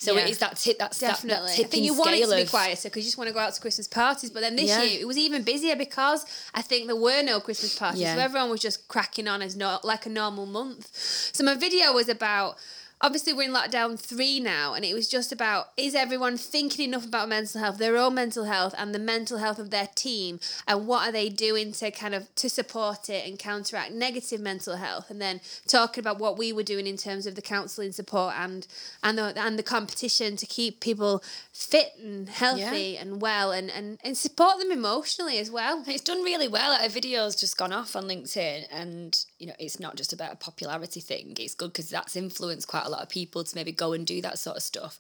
So 0.03 0.15
Yeah. 0.15 0.23
it 0.25 0.31
is 0.31 0.39
that 0.39 0.57
tip. 0.57 0.79
That's 0.79 0.99
that, 0.99 1.09
Definitely. 1.09 1.51
that 1.57 1.61
I 1.61 1.69
think 1.69 1.85
you 1.85 1.95
want 1.95 2.15
it 2.17 2.29
to 2.29 2.37
be 2.37 2.45
quieter 2.47 2.89
because 2.89 3.05
you 3.05 3.09
just 3.09 3.19
want 3.19 3.29
to 3.29 3.35
go 3.35 3.39
out 3.41 3.55
to 3.55 3.61
Christmas 3.61 3.87
parties. 3.87 4.31
But 4.31 4.41
then 4.41 4.57
this 4.57 4.69
Yeah. 4.69 4.83
year 4.83 5.01
it 5.01 5.07
was 5.07 5.17
even 5.17 5.43
busier 5.43 5.77
because 5.77 6.27
I 6.55 6.63
think 6.63 6.89
there 6.89 6.97
were 6.97 7.23
no 7.23 7.39
Christmas 7.41 7.79
parties. 7.79 8.01
Yeah. 8.01 8.17
So 8.17 8.21
everyone 8.21 8.51
was 8.51 8.61
just 8.61 8.89
cracking 8.89 9.29
on 9.29 9.43
as 9.43 9.55
not 9.55 9.85
like 9.85 10.05
a 10.07 10.09
normal 10.09 10.47
month. 10.47 10.89
So 11.33 11.45
my 11.45 11.55
video 11.55 11.93
was 11.93 12.09
about 12.09 12.59
obviously 13.03 13.33
we're 13.33 13.43
in 13.43 13.53
lockdown 13.53 13.99
three 13.99 14.39
now 14.39 14.75
and 14.75 14.85
it 14.85 14.95
was 14.95 15.09
just 15.09 15.33
about 15.33 15.69
is 15.77 15.95
everyone 15.95 16.37
thinking 16.37 16.89
enough 16.89 17.05
about 17.05 17.29
mental 17.29 17.61
health, 17.61 17.79
their 17.79 17.97
own 17.97 18.15
mental 18.15 18.45
health 18.45 18.75
and 18.79 18.95
the 18.95 18.99
mental 18.99 19.39
health 19.39 19.59
of 19.59 19.71
their 19.71 19.89
team 19.95 20.39
and 20.67 20.87
what 20.87 21.09
are 21.09 21.13
they 21.13 21.29
doing 21.29 21.73
to 21.73 21.91
kind 21.91 22.15
of 22.15 22.33
to 22.37 22.49
support 22.49 23.11
it 23.11 23.27
and 23.27 23.39
counteract 23.39 23.93
negative 23.93 24.41
mental 24.41 24.77
health 24.77 25.11
and 25.11 25.21
then 25.21 25.41
talking 25.67 26.01
about 26.01 26.19
what 26.19 26.39
we 26.39 26.53
were 26.53 26.63
doing 26.63 26.87
in 26.87 26.97
terms 26.97 27.27
of 27.27 27.35
the 27.35 27.43
counselling 27.43 27.93
support 27.93 28.35
and 28.37 28.67
and 29.03 29.19
the 29.19 29.33
and 29.37 29.59
the 29.59 29.63
competition 29.63 30.37
to 30.37 30.47
keep 30.47 30.81
people 30.81 31.23
fit 31.53 31.93
and 32.03 32.29
healthy 32.29 32.97
and 32.97 33.21
well 33.21 33.53
and, 33.53 33.71
and, 33.71 33.99
and 34.03 34.17
support 34.17 34.59
them 34.59 34.71
emotionally 34.71 35.39
as 35.39 35.51
well. 35.51 35.83
It's 35.87 36.03
done 36.03 36.23
really 36.23 36.49
well. 36.49 36.73
Our 36.81 36.89
video's 36.89 37.37
just 37.37 37.57
gone 37.57 37.73
off 37.73 37.95
on 37.95 38.05
LinkedIn, 38.05 38.67
and 38.71 39.25
you 39.39 39.47
know, 39.47 39.55
it's 39.59 39.79
not 39.79 39.97
just 39.97 40.13
about 40.13 40.33
a 40.33 40.37
popularity 40.37 41.01
thing. 41.01 41.35
It's 41.39 41.55
good 41.55 41.73
because 41.73 41.91
that's 41.91 42.17
influenced 42.17 42.69
quite 42.69 42.87
a 42.87 42.89
lot 42.93 43.03
of 43.03 43.09
people 43.09 43.45
to 43.45 43.57
maybe 43.57 43.73
go 43.73 43.93
and 43.93 44.07
do 44.07 44.21
that 44.23 44.39
sort 44.39 44.57
of 44.57 44.63
stuff, 44.63 44.99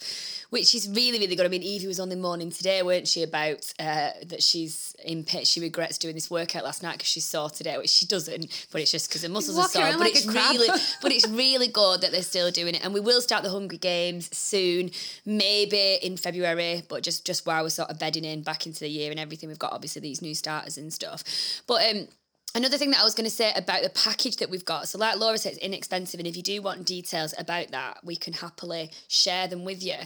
which 0.50 0.74
is 0.74 0.88
really, 0.88 1.18
really 1.18 1.36
good. 1.36 1.46
I 1.46 1.48
mean, 1.48 1.62
Evie 1.62 1.86
was 1.86 2.00
on 2.00 2.08
the 2.08 2.16
morning 2.16 2.50
today, 2.50 2.82
weren't 2.82 3.06
she? 3.06 3.22
About 3.22 3.72
uh, 3.78 4.10
that 4.26 4.42
she's 4.42 4.96
in 5.04 5.24
pit. 5.24 5.46
She 5.46 5.60
regrets 5.60 5.98
doing 5.98 6.14
this 6.14 6.30
workout 6.30 6.64
last 6.64 6.82
night 6.82 6.94
because 6.94 7.08
she 7.08 7.20
saw 7.20 7.48
today, 7.48 7.76
which 7.78 7.90
she 7.90 8.06
doesn't. 8.06 8.66
But 8.72 8.80
it's 8.80 8.90
just 8.90 9.08
because 9.08 9.22
her 9.22 9.28
muscles 9.28 9.58
are 9.58 9.68
sore. 9.68 9.82
But 9.92 10.00
like 10.00 10.16
it's 10.16 10.26
really, 10.26 10.68
but 11.02 11.12
it's 11.12 11.28
really 11.28 11.68
good 11.68 12.00
that 12.00 12.12
they're 12.12 12.22
still 12.22 12.50
doing 12.50 12.74
it. 12.74 12.84
And 12.84 12.94
we 12.94 13.00
will 13.00 13.20
start 13.20 13.42
the 13.42 13.50
Hungry 13.50 13.78
Games 13.78 14.34
soon, 14.36 14.90
maybe 15.24 15.98
in 16.02 16.16
February, 16.16 16.82
but 16.88 17.02
just 17.02 17.24
just 17.24 17.46
while 17.46 17.62
we're 17.62 17.70
sort 17.70 17.90
of 17.90 17.98
bedding 17.98 18.24
in 18.24 18.42
back 18.42 18.66
into 18.66 18.80
the 18.80 18.88
year 18.88 19.10
and 19.10 19.20
everything, 19.20 19.48
we've 19.48 19.58
got 19.58 19.72
obviously 19.72 20.00
these 20.00 20.22
new 20.22 20.34
starters 20.34 20.78
and 20.78 20.92
stuff. 20.92 21.22
But 21.66 21.88
um 21.90 22.08
Another 22.54 22.76
thing 22.76 22.90
that 22.90 23.00
I 23.00 23.04
was 23.04 23.14
going 23.14 23.28
to 23.28 23.34
say 23.34 23.52
about 23.56 23.82
the 23.82 23.90
package 23.90 24.36
that 24.36 24.50
we've 24.50 24.64
got, 24.64 24.86
so 24.86 24.98
like 24.98 25.18
Laura 25.18 25.38
said, 25.38 25.52
it's 25.52 25.62
inexpensive, 25.62 26.20
and 26.20 26.26
if 26.26 26.36
you 26.36 26.42
do 26.42 26.60
want 26.60 26.84
details 26.84 27.34
about 27.38 27.70
that, 27.70 27.98
we 28.04 28.14
can 28.14 28.34
happily 28.34 28.90
share 29.08 29.48
them 29.48 29.64
with 29.64 29.82
you. 29.82 29.96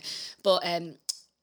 But 0.45 0.62
um, 0.65 0.95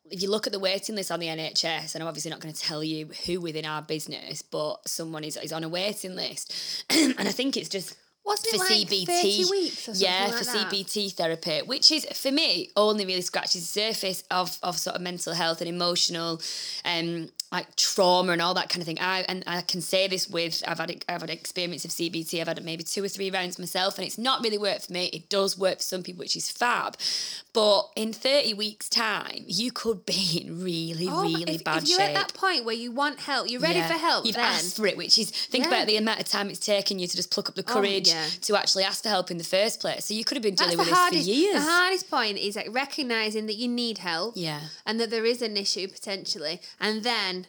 if 0.10 0.22
you 0.22 0.30
look 0.30 0.48
at 0.48 0.54
the 0.54 0.60
waiting 0.60 0.96
list 0.96 1.12
on 1.12 1.20
the 1.20 1.28
NHS, 1.28 1.94
and 1.94 2.02
I'm 2.02 2.08
obviously 2.08 2.32
not 2.32 2.40
going 2.40 2.54
to 2.54 2.60
tell 2.60 2.84
you 2.84 3.10
who 3.26 3.42
within 3.42 3.66
our 3.66 3.82
business, 3.82 4.42
but 4.42 4.88
someone 4.88 5.26
is, 5.26 5.36
is 5.38 5.52
on 5.52 5.64
a 5.64 5.70
waiting 5.70 6.16
list, 6.16 6.86
and 6.90 7.20
I 7.20 7.32
think 7.32 7.58
it's 7.58 7.70
just 7.70 7.98
Wasn't 8.26 8.52
for 8.52 8.58
like 8.60 8.88
CBT. 8.88 9.06
30 9.06 9.46
weeks 9.52 9.90
or 9.90 9.94
something 9.94 10.02
yeah, 10.02 10.26
like 10.26 10.36
for 10.36 10.46
that? 10.46 10.72
CBT 10.72 11.14
therapy, 11.14 11.60
which 11.66 11.92
is 11.92 12.06
for 12.06 12.32
me 12.32 12.70
only 12.78 13.06
really 13.06 13.22
scratches 13.22 13.62
the 13.62 13.82
surface 13.82 14.24
of, 14.32 14.58
of 14.64 14.78
sort 14.78 14.96
of 14.96 15.02
mental 15.02 15.34
health 15.34 15.60
and 15.60 15.70
emotional, 15.70 16.42
um, 16.86 17.28
like 17.54 17.76
trauma 17.78 18.32
and 18.34 18.42
all 18.42 18.54
that 18.56 18.68
kind 18.70 18.82
of 18.82 18.86
thing. 18.88 18.98
I 19.00 19.22
and 19.30 19.44
I 19.48 19.62
can 19.62 19.80
say 19.80 20.08
this 20.08 20.28
with 20.30 20.62
I've 20.68 20.80
had 20.80 21.04
I've 21.08 21.22
had 21.22 21.30
experience 21.30 21.86
of 21.86 21.92
CBT. 21.92 22.42
I've 22.42 22.48
had 22.48 22.64
maybe 22.66 22.84
two 22.84 23.04
or 23.04 23.08
three 23.08 23.30
rounds 23.32 23.58
myself, 23.60 23.98
and 23.98 24.06
it's 24.06 24.18
not 24.18 24.44
really 24.44 24.58
worked 24.58 24.88
for 24.88 24.94
me. 24.94 25.06
It 25.14 25.30
does 25.30 25.58
work 25.58 25.78
for 25.78 25.84
some 25.84 26.04
people, 26.04 26.20
which 26.20 26.36
is 26.36 26.50
fab. 26.50 26.98
But 27.54 27.90
in 27.96 28.12
thirty 28.14 28.54
weeks' 28.56 28.90
time, 28.90 29.44
you 29.48 29.72
could 29.72 30.06
be 30.08 30.42
in 30.44 30.64
really, 30.64 31.08
Oh 31.10 31.22
really 31.22 31.56
if, 31.56 31.64
bad 31.64 31.84
if 31.84 31.90
you're 31.90 32.00
shape. 32.00 32.10
at 32.10 32.16
that 32.16 32.34
point 32.34 32.66
where 32.66 32.74
you 32.76 32.92
want 32.92 33.20
help, 33.20 33.50
you're 33.50 33.62
ready 33.62 33.78
Yeah. 33.80 33.88
for 33.88 33.94
help. 34.00 34.26
You've 34.26 34.36
then 34.36 34.46
asked 34.46 34.76
for 34.78 34.88
it, 34.88 34.98
which 34.98 35.20
is 35.20 35.30
think 35.30 35.66
Yeah. 35.66 35.70
about 35.70 35.88
the 35.88 35.98
amount 35.98 36.20
of 36.20 36.28
time 36.28 36.50
it's 36.50 36.60
taken 36.66 36.98
you 36.98 37.08
to 37.08 37.16
just 37.16 37.30
pluck 37.30 37.50
up 37.50 37.56
the 37.56 37.64
Oh, 37.68 37.74
courage 37.74 38.08
yeah. 38.08 38.26
to 38.42 38.56
actually 38.56 38.84
ask 38.86 39.04
for 39.04 39.10
help 39.10 39.30
in 39.30 39.38
the 39.38 39.44
first 39.44 39.80
place. 39.80 40.06
So 40.06 40.16
you 40.16 40.24
could 40.26 40.36
have 40.38 40.44
been 40.44 40.56
dealing 40.56 40.72
the 40.72 40.78
with 40.80 40.88
this 40.88 40.98
hardest. 40.98 41.26
for 41.26 41.32
years. 41.32 41.54
The 41.64 41.70
hardest 41.72 42.10
point 42.10 42.40
is 42.40 42.56
like 42.56 42.68
recognizing 42.72 43.46
that 43.46 43.56
you 43.56 43.68
need 43.68 44.00
help. 44.00 44.34
Yeah. 44.36 44.62
And 44.88 45.00
that 45.00 45.12
there 45.12 45.26
is 45.26 45.44
an 45.44 45.56
issue 45.56 45.88
potentially, 45.88 46.60
and 46.80 47.04
then 47.04 47.43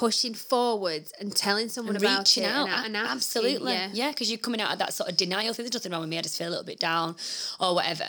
pushing 0.00 0.32
forwards 0.32 1.12
and 1.20 1.36
telling 1.36 1.68
someone 1.68 1.94
and 1.94 2.02
about 2.02 2.20
reaching 2.20 2.44
it 2.44 2.46
out, 2.46 2.66
and, 2.66 2.86
and 2.86 2.96
asking, 2.96 3.16
absolutely, 3.16 3.72
yeah. 3.74 3.90
yeah, 3.92 4.08
because 4.08 4.30
you're 4.30 4.38
coming 4.38 4.58
out 4.58 4.72
of 4.72 4.78
that 4.78 4.94
sort 4.94 5.10
of 5.10 5.16
denial 5.18 5.52
thing. 5.52 5.64
There's 5.64 5.74
nothing 5.74 5.92
wrong 5.92 6.00
with 6.00 6.08
me. 6.08 6.16
I 6.16 6.22
just 6.22 6.38
feel 6.38 6.48
a 6.48 6.50
little 6.50 6.64
bit 6.64 6.80
down, 6.80 7.16
or 7.60 7.74
whatever. 7.74 8.06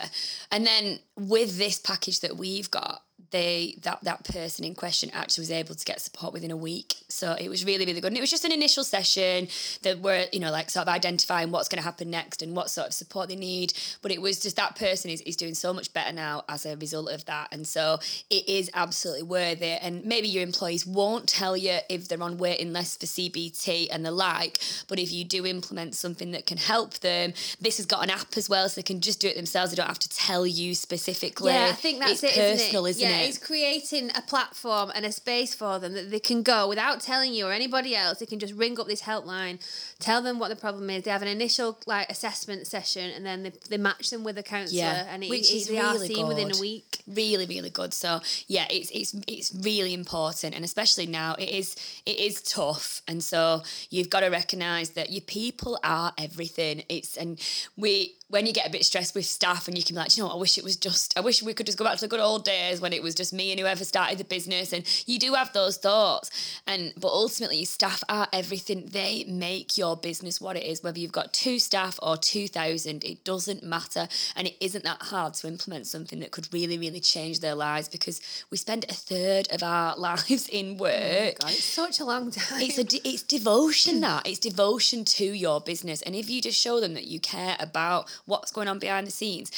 And 0.50 0.66
then 0.66 1.00
with 1.18 1.58
this 1.58 1.78
package 1.78 2.20
that 2.20 2.38
we've 2.38 2.70
got, 2.70 3.02
they 3.32 3.76
that 3.82 4.02
that 4.04 4.24
person 4.24 4.64
in 4.64 4.74
question 4.74 5.10
actually 5.12 5.42
was 5.42 5.50
able 5.50 5.74
to 5.74 5.84
get 5.84 6.00
support 6.00 6.32
within 6.32 6.50
a 6.50 6.56
week. 6.56 6.94
So 7.08 7.32
it 7.32 7.48
was 7.48 7.64
really 7.64 7.84
really 7.84 8.00
good. 8.00 8.08
And 8.08 8.16
it 8.16 8.20
was 8.20 8.30
just 8.30 8.44
an 8.44 8.52
initial 8.52 8.84
session 8.84 9.48
that 9.82 10.00
were 10.00 10.26
you 10.32 10.40
know 10.40 10.50
like 10.50 10.70
sort 10.70 10.86
of 10.86 10.94
identifying 10.94 11.50
what's 11.50 11.68
going 11.68 11.80
to 11.80 11.84
happen 11.84 12.10
next 12.10 12.42
and 12.42 12.54
what 12.54 12.70
sort 12.70 12.88
of 12.88 12.94
support 12.94 13.28
they 13.28 13.36
need. 13.36 13.72
But 14.02 14.12
it 14.12 14.22
was 14.22 14.40
just 14.40 14.56
that 14.56 14.76
person 14.76 15.10
is, 15.10 15.20
is 15.22 15.36
doing 15.36 15.54
so 15.54 15.72
much 15.72 15.92
better 15.92 16.12
now 16.12 16.44
as 16.48 16.64
a 16.66 16.76
result 16.76 17.10
of 17.10 17.24
that. 17.24 17.48
And 17.52 17.66
so 17.66 17.98
it 18.30 18.48
is 18.48 18.70
absolutely 18.74 19.24
worth 19.24 19.62
it. 19.62 19.80
And 19.82 20.04
maybe 20.04 20.28
your 20.28 20.42
employees 20.42 20.86
won't 20.86 21.28
tell 21.28 21.56
you 21.56 21.78
if 21.88 22.08
they're 22.08 22.22
on 22.22 22.38
waiting 22.38 22.72
lists 22.72 22.96
for 22.96 23.06
CBT 23.06 23.88
and 23.90 24.04
the 24.04 24.10
like. 24.10 24.58
But 24.88 24.98
if 24.98 25.12
you 25.12 25.24
do 25.24 25.46
implement 25.46 25.94
something 25.94 26.32
that 26.32 26.46
can 26.46 26.58
help 26.58 26.94
them, 27.00 27.32
this 27.60 27.78
has 27.78 27.86
got 27.86 28.04
an 28.04 28.10
app 28.10 28.36
as 28.36 28.48
well, 28.48 28.68
so 28.68 28.76
they 28.76 28.82
can 28.82 29.00
just 29.00 29.20
do 29.20 29.28
it 29.28 29.36
themselves. 29.36 29.70
They 29.70 29.76
don't 29.76 29.86
have 29.86 29.98
to 30.00 30.08
tell 30.08 30.46
you 30.46 30.74
specifically. 30.74 31.52
Yeah, 31.52 31.68
I 31.70 31.72
think 31.72 32.00
that's 32.00 32.22
it's 32.22 32.36
it, 32.36 32.40
isn't 32.40 32.58
personal, 32.58 32.86
it? 32.86 32.90
isn't 32.90 33.02
yeah, 33.08 33.18
it? 33.20 33.21
It's 33.28 33.38
creating 33.38 34.10
a 34.16 34.22
platform 34.22 34.90
and 34.94 35.04
a 35.06 35.12
space 35.12 35.54
for 35.54 35.78
them 35.78 35.92
that 35.94 36.10
they 36.10 36.20
can 36.20 36.42
go 36.42 36.68
without 36.68 37.00
telling 37.00 37.34
you 37.34 37.46
or 37.46 37.52
anybody 37.52 37.94
else. 37.96 38.18
They 38.18 38.26
can 38.26 38.38
just 38.38 38.54
ring 38.54 38.78
up 38.80 38.86
this 38.86 39.02
helpline, 39.02 39.58
tell 39.98 40.22
them 40.22 40.38
what 40.38 40.48
the 40.48 40.56
problem 40.56 40.90
is. 40.90 41.04
They 41.04 41.10
have 41.10 41.22
an 41.22 41.28
initial 41.28 41.78
like 41.86 42.10
assessment 42.10 42.66
session, 42.66 43.10
and 43.10 43.24
then 43.24 43.42
they, 43.44 43.52
they 43.70 43.76
match 43.78 44.10
them 44.10 44.24
with 44.24 44.36
a 44.38 44.42
counsellor, 44.42 44.78
Yeah, 44.78 45.06
and 45.08 45.24
it, 45.24 45.30
which 45.30 45.50
it- 45.50 45.56
is 45.56 45.68
they 45.68 45.78
are 45.78 45.94
really 45.94 46.08
seen 46.08 46.26
within 46.26 46.54
a 46.54 46.60
week. 46.60 47.00
really 47.06 47.46
really 47.46 47.70
good 47.70 47.92
so 47.92 48.20
yeah 48.46 48.66
it's 48.70 48.90
it's 48.90 49.12
it's 49.26 49.52
really 49.62 49.92
important 49.94 50.54
and 50.54 50.64
especially 50.64 51.06
now 51.06 51.34
it 51.38 51.48
is 51.48 51.74
it 52.06 52.18
is 52.18 52.40
tough 52.42 53.02
and 53.08 53.22
so 53.24 53.62
you've 53.90 54.08
got 54.10 54.20
to 54.20 54.28
recognize 54.28 54.90
that 54.90 55.10
your 55.10 55.20
people 55.22 55.78
are 55.82 56.12
everything 56.16 56.82
it's 56.88 57.16
and 57.16 57.40
we 57.76 58.14
when 58.32 58.46
you 58.46 58.52
get 58.54 58.66
a 58.66 58.70
bit 58.70 58.82
stressed 58.82 59.14
with 59.14 59.26
staff 59.26 59.68
and 59.68 59.76
you 59.76 59.84
can 59.84 59.94
be 59.94 60.00
like 60.00 60.08
"Do 60.08 60.16
you 60.16 60.22
know 60.22 60.28
what? 60.28 60.36
I 60.36 60.40
wish 60.40 60.56
it 60.56 60.64
was 60.64 60.76
just 60.76 61.16
I 61.18 61.20
wish 61.20 61.42
we 61.42 61.52
could 61.52 61.66
just 61.66 61.76
go 61.76 61.84
back 61.84 61.96
to 61.96 62.00
the 62.00 62.08
good 62.08 62.18
old 62.18 62.46
days 62.46 62.80
when 62.80 62.94
it 62.94 63.02
was 63.02 63.14
just 63.14 63.30
me 63.30 63.50
and 63.50 63.60
whoever 63.60 63.84
started 63.84 64.16
the 64.16 64.24
business. 64.24 64.72
And 64.72 64.84
you 65.06 65.18
do 65.18 65.34
have 65.34 65.52
those 65.52 65.76
thoughts. 65.76 66.30
And 66.66 66.94
but 66.98 67.08
ultimately 67.08 67.58
your 67.58 67.66
staff 67.66 68.02
are 68.08 68.28
everything. 68.32 68.86
They 68.86 69.24
make 69.24 69.76
your 69.76 69.98
business 69.98 70.40
what 70.40 70.56
it 70.56 70.62
is. 70.62 70.82
Whether 70.82 70.98
you've 70.98 71.12
got 71.12 71.34
two 71.34 71.58
staff 71.58 71.98
or 72.02 72.16
2000 72.16 73.04
it 73.04 73.22
doesn't 73.22 73.62
matter. 73.62 74.08
And 74.34 74.46
it 74.46 74.56
isn't 74.62 74.84
that 74.84 75.02
hard 75.02 75.34
to 75.34 75.46
implement 75.46 75.86
something 75.86 76.20
that 76.20 76.30
could 76.30 76.48
really 76.54 76.78
really 76.78 77.00
change 77.00 77.40
their 77.40 77.54
lives 77.54 77.90
because 77.90 78.22
we 78.50 78.56
spend 78.56 78.86
a 78.88 78.94
third 78.94 79.46
of 79.52 79.62
our 79.62 79.94
lives 79.98 80.48
in 80.48 80.76
oh 80.78 80.84
work. 80.84 81.38
God, 81.38 81.50
it's 81.50 81.64
such 81.64 82.00
a 82.00 82.06
long 82.06 82.30
time. 82.30 82.62
it's 82.62 82.78
a 82.78 83.06
it's 83.06 83.22
devotion 83.22 84.00
that. 84.00 84.26
It's 84.26 84.38
devotion 84.38 85.04
to 85.04 85.26
your 85.26 85.60
business. 85.60 86.00
And 86.00 86.14
if 86.14 86.30
you 86.30 86.40
just 86.40 86.58
show 86.58 86.80
them 86.80 86.94
that 86.94 87.04
you 87.04 87.20
care 87.20 87.56
about 87.60 88.08
what's 88.26 88.50
going 88.52 88.68
on 88.68 88.78
behind 88.78 89.06
the 89.06 89.10
scenes 89.10 89.50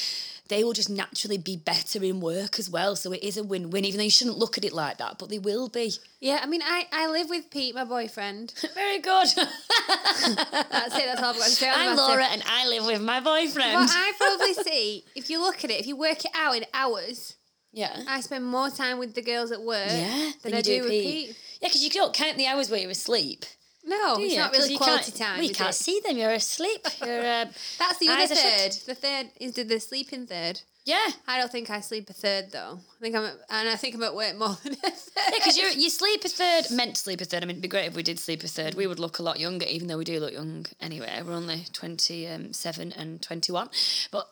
they 0.47 0.63
will 0.63 0.73
just 0.73 0.89
naturally 0.89 1.37
be 1.37 1.57
better 1.57 2.03
in 2.03 2.21
work 2.21 2.59
as 2.59 2.69
well 2.69 2.95
so 2.95 3.11
it 3.11 3.23
is 3.23 3.37
a 3.37 3.43
win-win 3.43 3.85
even 3.85 3.97
though 3.97 4.03
you 4.03 4.09
shouldn't 4.09 4.37
look 4.37 4.57
at 4.57 4.65
it 4.65 4.73
like 4.73 4.97
that 4.97 5.17
but 5.17 5.29
they 5.29 5.39
will 5.39 5.69
be 5.69 5.91
yeah, 6.19 6.39
I 6.41 6.47
mean, 6.47 6.61
I, 6.63 6.87
I 6.91 7.07
live 7.07 7.29
with 7.29 7.51
Pete, 7.51 7.75
my 7.75 7.83
boyfriend. 7.83 8.53
very 8.73 8.97
good 8.97 9.27
That's 9.35 10.27
it. 10.27 11.05
That's 11.05 11.21
all 11.21 11.29
I've 11.29 11.37
got 11.37 11.43
to 11.43 11.49
say. 11.51 11.69
On 11.69 11.75
I'm 11.77 11.95
laura 11.97 12.25
and 12.25 12.41
i 12.47 12.67
live 12.67 12.85
with 12.85 13.01
my 13.01 13.19
boyfriend 13.19 13.75
What 13.75 13.91
I 13.91 14.13
probably 14.17 14.53
see, 14.53 15.03
if 15.15 15.29
you 15.29 15.39
look 15.39 15.63
at 15.63 15.69
it, 15.69 15.79
if 15.79 15.85
you 15.85 15.95
work 15.95 16.25
it 16.25 16.31
out 16.33 16.55
in 16.55 16.65
hours, 16.73 17.35
yeah 17.73 18.03
I 18.07 18.21
spend 18.21 18.45
more 18.45 18.69
time 18.69 18.97
with 18.97 19.13
the 19.13 19.21
girls 19.21 19.51
at 19.51 19.61
work 19.61 19.89
yeah 19.89 20.31
than 20.41 20.53
you 20.53 20.57
I 20.57 20.61
do, 20.61 20.81
with 20.81 20.89
Pete. 20.91 21.27
Pete. 21.27 21.37
yeah 21.61 21.67
because 21.67 21.83
you 21.83 21.89
don't 21.89 22.13
count 22.13 22.37
the 22.37 22.47
hours 22.47 22.69
where 22.71 22.79
you're 22.79 22.89
asleep 22.91 23.45
No, 23.87 24.15
do 24.17 24.23
it's 24.23 24.33
you? 24.33 24.39
not 24.39 24.51
really 24.51 24.77
quality 24.77 25.11
can't- 25.11 25.35
time. 25.35 25.43
you 25.43 25.53
can't 25.53 25.69
it? 25.69 25.73
see 25.73 25.99
them 26.05 26.17
you're 26.17 26.31
asleep 26.31 26.85
you're 27.05 27.19
uh, 27.19 27.45
That's 27.77 27.97
the 27.99 28.09
other 28.09 28.27
shut. 28.35 28.37
third. 28.37 28.71
The 28.87 28.95
third 28.95 29.27
is 29.39 29.53
the, 29.53 29.63
the 29.63 29.79
sleeping 29.79 30.25
third. 30.25 30.61
yeah 30.85 31.07
I 31.27 31.37
don't 31.37 31.51
think 31.51 31.69
I 31.69 31.81
sleep 31.81 32.09
a 32.09 32.13
third 32.13 32.51
though. 32.51 32.79
I 32.79 32.99
think 33.01 33.15
I'm 33.15 33.25
at, 33.25 33.33
and 33.49 33.69
I 33.69 33.75
think 33.75 33.93
I'm 33.95 34.03
at 34.03 34.15
work 34.15 34.35
more 34.37 34.57
than 34.63 34.73
a 34.73 34.75
third. 34.91 34.93
Yeah, 35.17 35.29
because 35.39 35.57
you 35.57 35.67
you 35.69 35.89
sleep 35.91 36.23
a 36.25 36.29
third, 36.29 36.71
meant 36.71 36.95
to 36.95 37.01
sleep 37.01 37.21
a 37.21 37.25
third. 37.25 37.43
I 37.43 37.45
mean, 37.45 37.51
it'd 37.57 37.61
be 37.61 37.67
great 37.67 37.85
if 37.87 37.95
we 37.95 38.01
did 38.03 38.17
sleep 38.19 38.43
a 38.43 38.47
third. 38.47 38.73
We 38.75 38.87
would 38.87 38.99
look 38.99 39.19
a 39.19 39.23
lot 39.23 39.39
younger, 39.39 39.65
even 39.67 39.87
though 39.87 39.97
we 39.97 40.03
do 40.05 40.19
look 40.19 40.33
young 40.33 40.65
anyway. 40.81 41.21
We're 41.23 41.33
only 41.33 41.65
27 41.73 42.91
and 42.93 43.21
21. 43.21 43.69
But, 44.11 44.27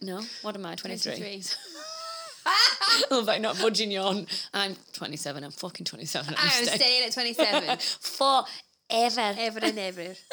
no, 0.00 0.22
what 0.42 0.54
am 0.56 0.66
I, 0.66 0.74
23? 0.74 1.12
23. 1.16 1.42
I 2.46 3.04
love 3.10 3.26
that 3.26 3.40
not 3.40 3.58
budging 3.60 3.90
you 3.92 4.00
on. 4.00 4.26
I'm 4.52 4.74
27. 4.94 5.44
I'm 5.44 5.50
fucking 5.52 5.84
27. 5.86 6.34
I'm 6.36 6.48
staying 6.50 6.78
staying 6.78 7.04
at 7.06 7.12
27. 7.12 7.62
forever. 8.00 8.44
Ever 8.92 9.34
ever 9.38 9.58
and 9.62 9.78
ever. 9.78 10.14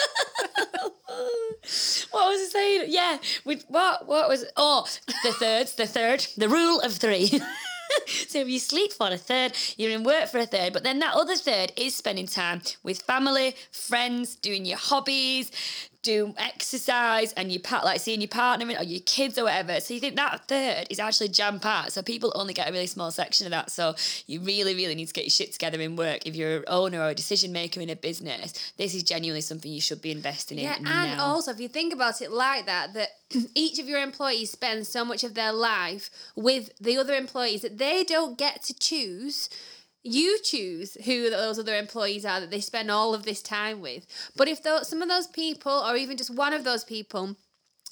What 2.12 2.30
was 2.30 2.42
I 2.42 2.50
saying? 2.52 2.86
Yeah, 2.88 3.18
with 3.46 3.66
what? 3.68 4.08
What 4.08 4.30
was? 4.30 4.46
Oh, 4.56 4.88
the 5.24 5.32
thirds. 5.34 5.76
The 5.76 5.86
third. 5.86 6.26
The 6.38 6.50
rule 6.50 6.80
of 6.80 6.94
three. 6.94 7.28
so 8.08 8.40
if 8.40 8.48
you 8.48 8.60
sleep 8.60 8.94
for 8.94 9.08
a 9.08 9.18
third, 9.18 9.54
you're 9.78 9.92
in 9.92 10.04
work 10.04 10.28
for 10.30 10.40
a 10.40 10.46
third, 10.46 10.74
but 10.74 10.84
then 10.84 11.00
that 11.00 11.16
other 11.16 11.36
third 11.36 11.72
is 11.76 11.96
spending 11.96 12.28
time 12.28 12.62
with 12.84 13.02
family, 13.02 13.56
friends, 13.72 14.36
doing 14.36 14.66
your 14.66 14.78
hobbies, 14.78 15.52
do 16.02 16.34
exercise, 16.38 17.34
and 17.34 17.52
you 17.52 17.60
part 17.60 17.84
like 17.84 18.00
seeing 18.00 18.22
your 18.22 18.28
partner 18.30 18.66
or 18.78 18.84
your 18.84 19.02
kids 19.06 19.38
or 19.38 19.44
whatever. 19.46 19.80
So 19.80 19.94
you 19.94 20.00
think 20.00 20.16
that 20.16 20.48
third 20.48 20.88
is 20.90 21.00
actually 21.00 21.30
jam 21.30 21.60
packed. 21.60 21.92
So 21.94 22.02
people 22.02 22.32
only 22.36 22.54
get 22.54 22.70
a 22.70 22.72
really 22.72 22.88
small 22.88 23.12
section 23.12 23.46
of 23.48 23.52
that. 23.52 23.72
So 23.72 23.96
you 24.28 24.40
really, 24.42 24.76
really 24.76 24.96
need 24.96 25.08
to 25.08 25.14
get 25.14 25.26
your 25.26 25.32
shit 25.32 25.52
together 25.54 25.80
in 25.82 25.96
work. 25.96 26.26
If 26.26 26.36
you're 26.36 26.58
an 26.58 26.64
owner 26.68 27.02
or 27.02 27.10
a 27.10 27.16
decision 27.16 27.52
maker 27.52 27.82
in 27.82 27.90
a 27.90 27.96
business, 27.96 28.54
this 28.78 28.96
is 28.96 29.04
genuinely 29.04 29.42
something 29.42 29.72
you 29.72 29.82
should 29.82 30.02
be 30.02 30.12
investing 30.12 30.60
Yeah, 30.60 30.78
in. 30.78 30.88
and 30.88 31.18
now. 31.18 31.26
also 31.26 31.52
if 31.52 31.60
you 31.60 31.68
think 31.68 31.94
about 31.94 32.22
it 32.22 32.32
like 32.32 32.66
that, 32.66 32.94
that 32.94 33.10
each 33.56 33.80
of 33.80 33.88
your 33.88 34.02
employees 34.02 34.52
spends 34.52 34.88
so 34.90 35.04
much 35.04 35.24
of 35.24 35.34
their 35.34 35.52
life 35.54 36.10
with 36.36 36.72
the 36.80 36.98
other 36.98 37.14
employees 37.14 37.62
that 37.62 37.78
they 37.78 38.04
don't 38.04 38.38
get 38.38 38.64
to 38.64 38.74
choose. 38.74 39.50
You 40.04 40.40
choose 40.42 40.96
who 41.06 41.30
those 41.30 41.60
other 41.60 41.76
employees 41.76 42.26
are 42.26 42.40
that 42.40 42.52
they 42.52 42.62
spend 42.62 42.90
all 42.90 43.14
of 43.14 43.24
this 43.24 43.42
time 43.42 43.82
with. 43.82 44.06
But 44.36 44.48
if 44.48 44.64
those, 44.64 44.88
some 44.88 45.02
of 45.02 45.10
those 45.10 45.28
people, 45.28 45.72
or 45.72 45.98
even 45.98 46.16
just 46.16 46.34
one 46.34 46.54
of 46.54 46.64
those 46.64 46.84
people, 46.86 47.36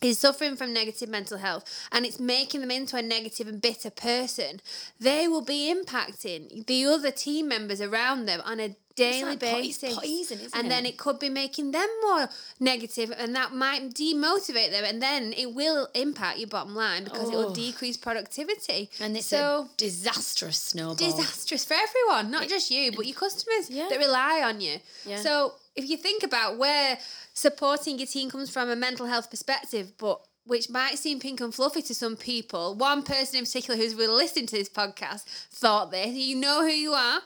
is 0.02 0.20
suffering 0.20 0.56
from 0.56 0.74
negative 0.74 1.10
mental 1.10 1.38
health 1.40 1.64
and 1.92 2.06
it's 2.06 2.20
making 2.20 2.62
them 2.62 2.72
into 2.72 2.96
a 2.98 3.02
negative 3.02 3.48
and 3.48 3.62
bitter 3.62 3.90
person, 3.90 4.60
they 5.00 5.28
will 5.28 5.42
be 5.42 5.74
impacting 5.74 6.66
the 6.68 6.86
other 6.86 7.12
team 7.12 7.48
members 7.48 7.82
around 7.82 8.26
them 8.26 8.42
on 8.46 8.60
a 8.60 8.76
daily 8.96 9.24
like 9.24 9.40
basis. 9.40 9.96
poison, 9.96 10.40
and 10.56 10.72
then 10.72 10.84
it? 10.84 10.90
it 10.90 10.98
could 10.98 11.20
be 11.20 11.30
making 11.30 11.70
them 11.72 11.88
more 12.02 12.28
negative 12.60 13.14
and 13.16 13.36
that 13.36 13.54
might 13.54 13.92
demotivate 13.94 14.72
them 14.72 14.84
and 14.84 15.02
then 15.02 15.34
it 15.38 15.54
will 15.54 15.88
impact 15.94 16.40
your 16.40 16.48
bottom 16.48 16.76
line 16.76 17.04
because 17.04 17.30
it 17.30 17.36
will 17.36 17.52
Oh. 17.52 17.54
decrease 17.54 17.96
productivity. 17.96 18.90
And 19.00 19.16
it's 19.16 19.28
so 19.28 19.70
a 19.72 19.78
disastrous 19.78 20.58
snowball. 20.60 20.96
disastrous 20.96 21.64
for 21.64 21.76
everyone, 21.76 22.32
not 22.32 22.48
just 22.50 22.72
you, 22.72 22.92
but 22.92 23.06
your 23.06 23.16
customers 23.16 23.70
Yeah. 23.70 23.88
that 23.90 24.00
rely 24.00 24.42
on 24.44 24.62
you. 24.62 24.80
Yeah. 25.06 25.22
So 25.22 25.54
if 25.78 25.88
you 25.90 25.96
think 25.96 26.24
about 26.24 26.58
where 26.58 26.98
supporting 27.34 28.00
your 28.00 28.08
team 28.08 28.30
comes 28.30 28.50
from 28.50 28.70
a 28.70 28.76
mental 28.76 29.06
health 29.06 29.30
perspective, 29.30 29.94
but 29.98 30.20
which 30.46 30.70
might 30.70 30.98
seem 30.98 31.20
pink 31.20 31.40
and 31.40 31.54
fluffy 31.54 31.82
to 31.84 31.94
some 31.94 32.16
people, 32.16 32.74
one 32.76 33.04
person 33.04 33.38
in 33.38 33.46
particular 33.46 33.80
who's 33.80 33.94
really 33.94 34.16
listening 34.16 34.48
to 34.48 34.56
this 34.58 34.70
podcast 34.70 35.24
thought 35.52 35.92
this. 35.92 36.08
You 36.08 36.38
know 36.38 36.62
who 36.62 36.72
you 36.72 36.94
are, 36.94 37.20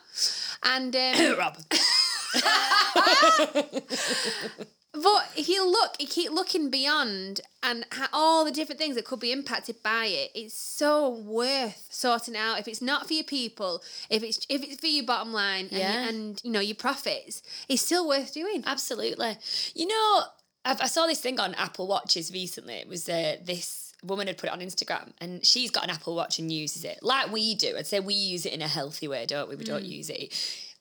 and 0.62 0.94
um, 0.94 1.38
Rob. 1.38 1.56
But 4.92 5.30
if 5.36 5.48
you 5.48 5.66
look, 5.68 5.94
you 5.98 6.06
keep 6.06 6.30
looking 6.32 6.68
beyond 6.68 7.40
and 7.62 7.86
ha- 7.92 8.10
all 8.12 8.44
the 8.44 8.50
different 8.50 8.78
things 8.78 8.94
that 8.96 9.06
could 9.06 9.20
be 9.20 9.32
impacted 9.32 9.82
by 9.82 10.04
it. 10.06 10.30
It's 10.34 10.54
so 10.54 11.08
worth 11.08 11.86
sorting 11.88 12.36
out. 12.36 12.58
If 12.58 12.68
it's 12.68 12.82
not 12.82 13.06
for 13.06 13.14
your 13.14 13.24
people, 13.24 13.82
if 14.10 14.22
it's 14.22 14.46
if 14.50 14.62
it's 14.62 14.80
for 14.80 14.86
your 14.88 15.06
bottom 15.06 15.32
line 15.32 15.68
and, 15.70 15.78
Yeah. 15.78 16.08
and 16.08 16.40
you 16.44 16.50
know 16.50 16.60
your 16.60 16.74
profits, 16.76 17.42
it's 17.70 17.80
still 17.80 18.06
worth 18.06 18.34
doing. 18.34 18.64
Absolutely. 18.66 19.38
You 19.74 19.86
know, 19.86 20.22
I've, 20.66 20.80
I 20.82 20.86
saw 20.88 21.06
this 21.06 21.20
thing 21.20 21.40
on 21.40 21.54
Apple 21.54 21.86
Watches 21.86 22.30
recently. 22.30 22.74
It 22.74 22.88
was 22.88 23.08
uh, 23.08 23.36
this 23.42 23.94
woman 24.04 24.26
had 24.26 24.36
put 24.36 24.48
it 24.48 24.52
on 24.52 24.60
Instagram 24.60 25.12
and 25.20 25.46
she's 25.46 25.70
got 25.70 25.84
an 25.84 25.90
Apple 25.90 26.14
Watch 26.14 26.38
and 26.38 26.52
uses 26.52 26.84
it 26.84 26.98
like 27.02 27.32
we 27.32 27.54
do. 27.54 27.76
I'd 27.78 27.86
say 27.86 27.98
we 28.00 28.14
use 28.14 28.44
it 28.44 28.52
in 28.52 28.60
a 28.60 28.68
healthy 28.68 29.08
way, 29.08 29.24
don't 29.24 29.48
we? 29.48 29.56
We 29.56 29.64
don't 29.64 29.84
use 29.84 30.10
it 30.10 30.34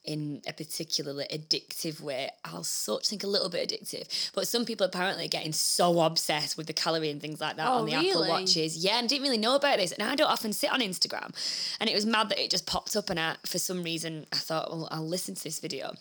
in 0.04 0.42
a 0.48 0.54
particularly 0.54 1.26
addictive 1.32 2.02
way. 2.02 2.30
I'll 2.44 2.64
sort 2.64 3.04
of 3.04 3.08
think 3.10 3.24
a 3.24 3.28
little 3.28 3.50
bit 3.50 3.70
addictive. 3.70 4.32
But 4.34 4.48
some 4.48 4.66
people 4.66 4.86
apparently 4.86 5.26
are 5.26 5.30
getting 5.30 5.54
so 5.54 6.00
obsessed 6.02 6.58
with 6.58 6.68
the 6.68 6.74
calorie 6.74 7.10
and 7.12 7.22
things 7.22 7.40
like 7.40 7.58
that 7.58 7.68
Oh, 7.68 7.80
on 7.80 7.86
the 7.86 7.94
Apple? 7.94 8.28
Watches. 8.28 8.84
Yeah, 8.84 8.98
and 9.00 9.08
didn't 9.08 9.24
really 9.24 9.38
know 9.38 9.56
about 9.56 9.78
this. 9.78 9.92
And 9.92 10.08
I 10.08 10.16
don't 10.16 10.30
often 10.30 10.54
sit 10.54 10.72
on 10.72 10.80
Instagram. 10.82 11.34
And 11.80 11.90
it 11.90 11.94
was 11.94 12.06
mad 12.06 12.30
that 12.30 12.40
it 12.40 12.50
just 12.50 12.66
popped 12.66 12.96
up 12.96 13.10
and 13.10 13.20
I, 13.20 13.36
for 13.46 13.60
some 13.60 13.84
reason 13.84 14.26
I 14.34 14.38
thought, 14.38 14.72
well, 14.72 14.88
I'll 14.92 15.08
listen 15.08 15.36
to 15.36 15.44
this 15.44 15.60
video. 15.60 15.94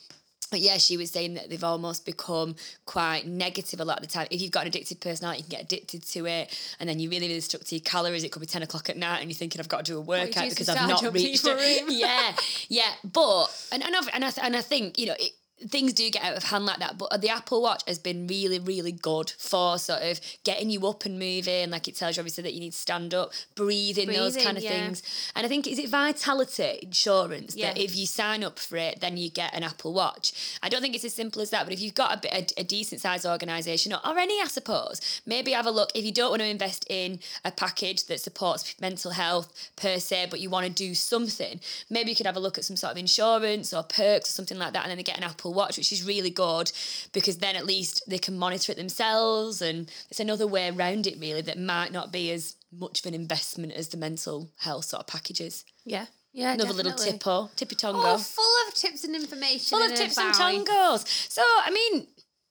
But 0.50 0.60
yeah, 0.60 0.78
she 0.78 0.96
was 0.96 1.10
saying 1.10 1.34
that 1.34 1.48
they've 1.48 1.62
almost 1.62 2.04
become 2.04 2.56
quite 2.84 3.26
negative 3.26 3.80
a 3.80 3.84
lot 3.84 3.98
of 3.98 4.02
the 4.02 4.12
time. 4.12 4.26
If 4.30 4.40
you've 4.40 4.50
got 4.50 4.66
an 4.66 4.72
addictive 4.72 5.00
personality, 5.00 5.38
you 5.38 5.44
can 5.44 5.50
get 5.50 5.62
addicted 5.62 6.04
to 6.08 6.26
it, 6.26 6.74
and 6.80 6.88
then 6.88 6.98
you 6.98 7.08
really, 7.08 7.28
really 7.28 7.40
stuck 7.40 7.62
to 7.64 7.74
your 7.74 7.82
calories. 7.82 8.24
It 8.24 8.32
could 8.32 8.40
be 8.40 8.46
ten 8.46 8.62
o'clock 8.62 8.90
at 8.90 8.96
night, 8.96 9.20
and 9.20 9.30
you're 9.30 9.36
thinking, 9.36 9.60
"I've 9.60 9.68
got 9.68 9.84
to 9.84 9.92
do 9.92 9.98
a 9.98 10.00
workout 10.00 10.48
because 10.48 10.68
I've 10.68 10.88
not 10.88 11.02
reached 11.14 11.46
it." 11.46 11.84
yeah, 11.88 12.34
yeah. 12.68 12.92
But 13.04 13.46
and 13.72 13.82
and, 13.82 13.94
I've, 13.94 14.08
and 14.12 14.24
I 14.24 14.30
th- 14.30 14.44
and 14.44 14.56
I 14.56 14.62
think 14.62 14.98
you 14.98 15.06
know. 15.06 15.16
It, 15.18 15.32
Things 15.68 15.92
do 15.92 16.08
get 16.10 16.22
out 16.22 16.36
of 16.36 16.44
hand 16.44 16.66
like 16.66 16.78
that, 16.78 16.98
but 16.98 17.20
the 17.20 17.28
Apple 17.28 17.62
Watch 17.62 17.82
has 17.86 17.98
been 17.98 18.26
really, 18.26 18.58
really 18.58 18.92
good 18.92 19.30
for 19.38 19.78
sort 19.78 20.02
of 20.02 20.20
getting 20.44 20.70
you 20.70 20.86
up 20.86 21.04
and 21.04 21.18
moving. 21.18 21.70
Like 21.70 21.88
it 21.88 21.96
tells 21.96 22.16
you 22.16 22.20
obviously 22.20 22.42
that 22.42 22.54
you 22.54 22.60
need 22.60 22.72
to 22.72 22.78
stand 22.78 23.14
up, 23.14 23.32
breathing, 23.54 24.08
those 24.08 24.36
kind 24.36 24.56
of 24.56 24.64
yeah. 24.64 24.70
things. 24.70 25.02
And 25.34 25.44
I 25.44 25.48
think 25.48 25.66
is 25.66 25.78
it 25.78 25.88
Vitality 25.88 26.80
Insurance 26.82 27.54
that 27.54 27.78
if 27.78 27.96
you 27.96 28.06
sign 28.06 28.42
up 28.44 28.58
for 28.58 28.76
it, 28.76 29.00
then 29.00 29.16
you 29.16 29.30
get 29.30 29.54
an 29.54 29.62
Apple 29.62 29.92
Watch. 29.92 30.58
I 30.62 30.68
don't 30.68 30.80
think 30.80 30.94
it's 30.94 31.04
as 31.04 31.14
simple 31.14 31.42
as 31.42 31.50
that, 31.50 31.64
but 31.64 31.72
if 31.72 31.80
you've 31.80 31.94
got 31.94 32.16
a 32.16 32.20
bit 32.20 32.54
a, 32.56 32.60
a 32.60 32.64
decent 32.64 33.00
sized 33.00 33.26
organisation 33.26 33.92
or, 33.92 34.00
or 34.06 34.18
any, 34.18 34.40
I 34.40 34.46
suppose, 34.46 35.20
maybe 35.26 35.52
have 35.52 35.66
a 35.66 35.70
look. 35.70 35.90
If 35.94 36.04
you 36.04 36.12
don't 36.12 36.30
want 36.30 36.42
to 36.42 36.48
invest 36.48 36.86
in 36.88 37.20
a 37.44 37.50
package 37.50 38.04
that 38.06 38.20
supports 38.20 38.74
mental 38.80 39.12
health 39.12 39.70
per 39.76 39.98
se, 39.98 40.28
but 40.30 40.40
you 40.40 40.50
want 40.50 40.66
to 40.66 40.72
do 40.72 40.94
something, 40.94 41.60
maybe 41.88 42.10
you 42.10 42.16
could 42.16 42.26
have 42.26 42.36
a 42.36 42.40
look 42.40 42.58
at 42.58 42.64
some 42.64 42.76
sort 42.76 42.92
of 42.92 42.98
insurance 42.98 43.72
or 43.72 43.82
perks 43.82 44.30
or 44.30 44.32
something 44.32 44.58
like 44.58 44.72
that, 44.72 44.82
and 44.82 44.90
then 44.90 44.96
they 44.96 45.02
get 45.02 45.18
an 45.18 45.24
Apple 45.24 45.49
Watch, 45.50 45.76
which 45.76 45.92
is 45.92 46.04
really 46.04 46.30
good 46.30 46.72
because 47.12 47.38
then 47.38 47.56
at 47.56 47.66
least 47.66 48.02
they 48.08 48.18
can 48.18 48.38
monitor 48.38 48.72
it 48.72 48.78
themselves, 48.78 49.62
and 49.62 49.90
it's 50.10 50.20
another 50.20 50.46
way 50.46 50.68
around 50.68 51.06
it 51.06 51.18
really 51.18 51.42
that 51.42 51.58
might 51.58 51.92
not 51.92 52.12
be 52.12 52.30
as 52.30 52.56
much 52.72 53.00
of 53.00 53.06
an 53.06 53.14
investment 53.14 53.72
as 53.72 53.88
the 53.88 53.96
mental 53.96 54.50
health 54.58 54.86
sort 54.86 55.00
of 55.00 55.06
packages. 55.06 55.64
Yeah, 55.84 56.06
yeah. 56.32 56.52
Another 56.52 56.72
little 56.72 56.92
definitely. 56.92 57.18
tippo, 57.18 57.54
tippy 57.56 57.76
oh, 57.82 57.92
tongo. 57.92 58.14
Oh, 58.14 58.18
full 58.18 58.68
of 58.68 58.74
tips 58.74 59.04
and 59.04 59.14
information. 59.14 59.76
Full 59.76 59.82
of 59.82 59.90
and 59.90 59.96
tips 59.96 60.18
and 60.18 60.30
advice. 60.30 60.56
tongos. 60.56 61.30
So, 61.30 61.42
I 61.42 61.70
mean, 61.70 62.06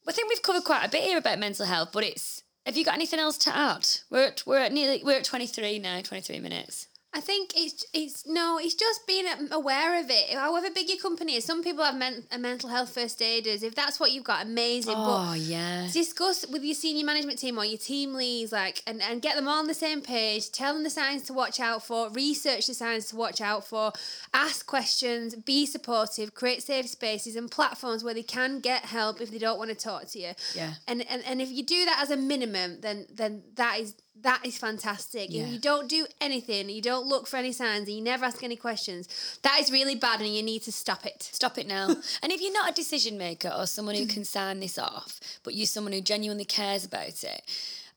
I 0.07 0.12
think 0.12 0.29
we've 0.29 0.41
covered 0.41 0.63
quite 0.63 0.85
a 0.85 0.89
bit 0.89 1.03
here 1.03 1.17
about 1.17 1.39
mental 1.39 1.65
health, 1.65 1.89
but 1.91 2.03
it's. 2.03 2.43
Have 2.65 2.77
you 2.77 2.85
got 2.85 2.93
anything 2.93 3.19
else 3.19 3.38
to 3.39 3.55
add? 3.55 3.88
We're 4.12 4.27
at, 4.27 4.43
we're 4.45 4.59
at 4.59 4.71
nearly 4.71 5.01
we're 5.03 5.17
at 5.17 5.23
twenty 5.23 5.47
three 5.47 5.79
now, 5.79 6.01
twenty 6.01 6.21
three 6.21 6.39
minutes. 6.39 6.88
I 7.11 7.21
think 7.21 7.53
it's 7.55 7.85
it's 7.91 8.27
no, 8.27 8.59
it's 8.61 8.75
just 8.75 9.07
being 9.07 9.25
aware 9.51 9.99
of 9.99 10.11
it. 10.11 10.29
However 10.35 10.67
big 10.73 10.89
your 10.89 10.99
company 10.99 11.35
is, 11.37 11.43
some 11.43 11.63
people 11.63 11.83
have 11.83 11.95
men, 11.95 12.23
a 12.31 12.37
mental 12.37 12.69
health 12.69 12.93
first 12.93 13.19
aiders. 13.19 13.63
If 13.63 13.73
that's 13.73 13.99
what 13.99 14.11
you've 14.11 14.23
got, 14.23 14.45
amazing. 14.45 14.93
Oh 14.95 15.31
but 15.31 15.39
yeah. 15.39 15.87
discuss 15.91 16.45
with 16.47 16.63
your 16.63 16.75
senior 16.75 17.03
management 17.03 17.39
team 17.39 17.57
or 17.57 17.65
your 17.65 17.79
team 17.79 18.13
leads, 18.13 18.51
like, 18.51 18.83
and, 18.85 19.01
and 19.01 19.23
get 19.23 19.35
them 19.35 19.47
all 19.47 19.57
on 19.57 19.65
the 19.65 19.73
same 19.73 20.01
page. 20.01 20.51
Tell 20.51 20.73
them 20.75 20.83
the 20.83 20.91
signs 20.91 21.23
to 21.23 21.33
watch 21.33 21.59
out 21.59 21.83
for. 21.83 22.11
Research 22.11 22.67
the 22.67 22.75
signs 22.75 23.07
to 23.07 23.15
watch 23.15 23.41
out 23.41 23.65
for. 23.65 23.91
Ask 24.31 24.67
questions. 24.67 25.33
Be 25.33 25.65
supportive. 25.65 26.35
Create 26.35 26.61
safe 26.61 26.89
spaces 26.89 27.35
and 27.35 27.49
platforms 27.49 28.03
where 28.03 28.13
they 28.13 28.23
can 28.23 28.59
get 28.59 28.85
help 28.85 29.19
if 29.19 29.31
they 29.31 29.39
don't 29.39 29.57
want 29.57 29.71
to 29.71 29.75
talk 29.75 30.05
to 30.09 30.19
you. 30.19 30.33
Yeah. 30.53 30.73
And 30.87 31.01
and, 31.09 31.23
and 31.25 31.41
if 31.41 31.49
you 31.49 31.65
do 31.65 31.85
that 31.85 32.01
as 32.03 32.11
a 32.11 32.17
minimum, 32.17 32.81
then 32.81 33.07
then 33.11 33.41
that 33.55 33.79
is 33.79 33.95
that 34.21 34.45
is 34.45 34.58
fantastic. 34.58 35.27
Yeah. 35.29 35.43
If 35.43 35.53
you 35.53 35.60
don't 35.60 35.88
do 35.88 36.05
anything, 36.19 36.69
you 36.69 36.82
don't 36.82 37.08
look 37.08 37.27
for 37.27 37.38
any 37.38 37.51
signs, 37.51 37.88
and 37.88 37.97
you 37.97 38.03
never 38.03 38.25
ask 38.25 38.43
any 38.43 38.55
questions, 38.55 39.08
that 39.43 39.60
is 39.60 39.71
really 39.71 39.95
bad, 39.95 40.21
and 40.21 40.34
you 40.34 40.43
need 40.43 40.63
to 40.63 40.71
stop 40.71 41.05
it. 41.05 41.29
Stop 41.32 41.58
it 41.58 41.67
now. 41.67 41.88
and 42.23 42.32
if 42.32 42.41
you're 42.41 42.53
not 42.53 42.71
a 42.71 42.73
decision 42.73 43.17
maker 43.17 43.51
or 43.55 43.65
someone 43.65 43.95
who 43.95 44.05
can 44.05 44.25
sign 44.25 44.60
this 44.60 44.77
off, 44.77 45.19
but 45.43 45.55
you're 45.55 45.65
someone 45.65 45.93
who 45.93 46.01
genuinely 46.01 46.45
cares 46.45 46.86
about 46.86 47.23
it, 47.23 47.41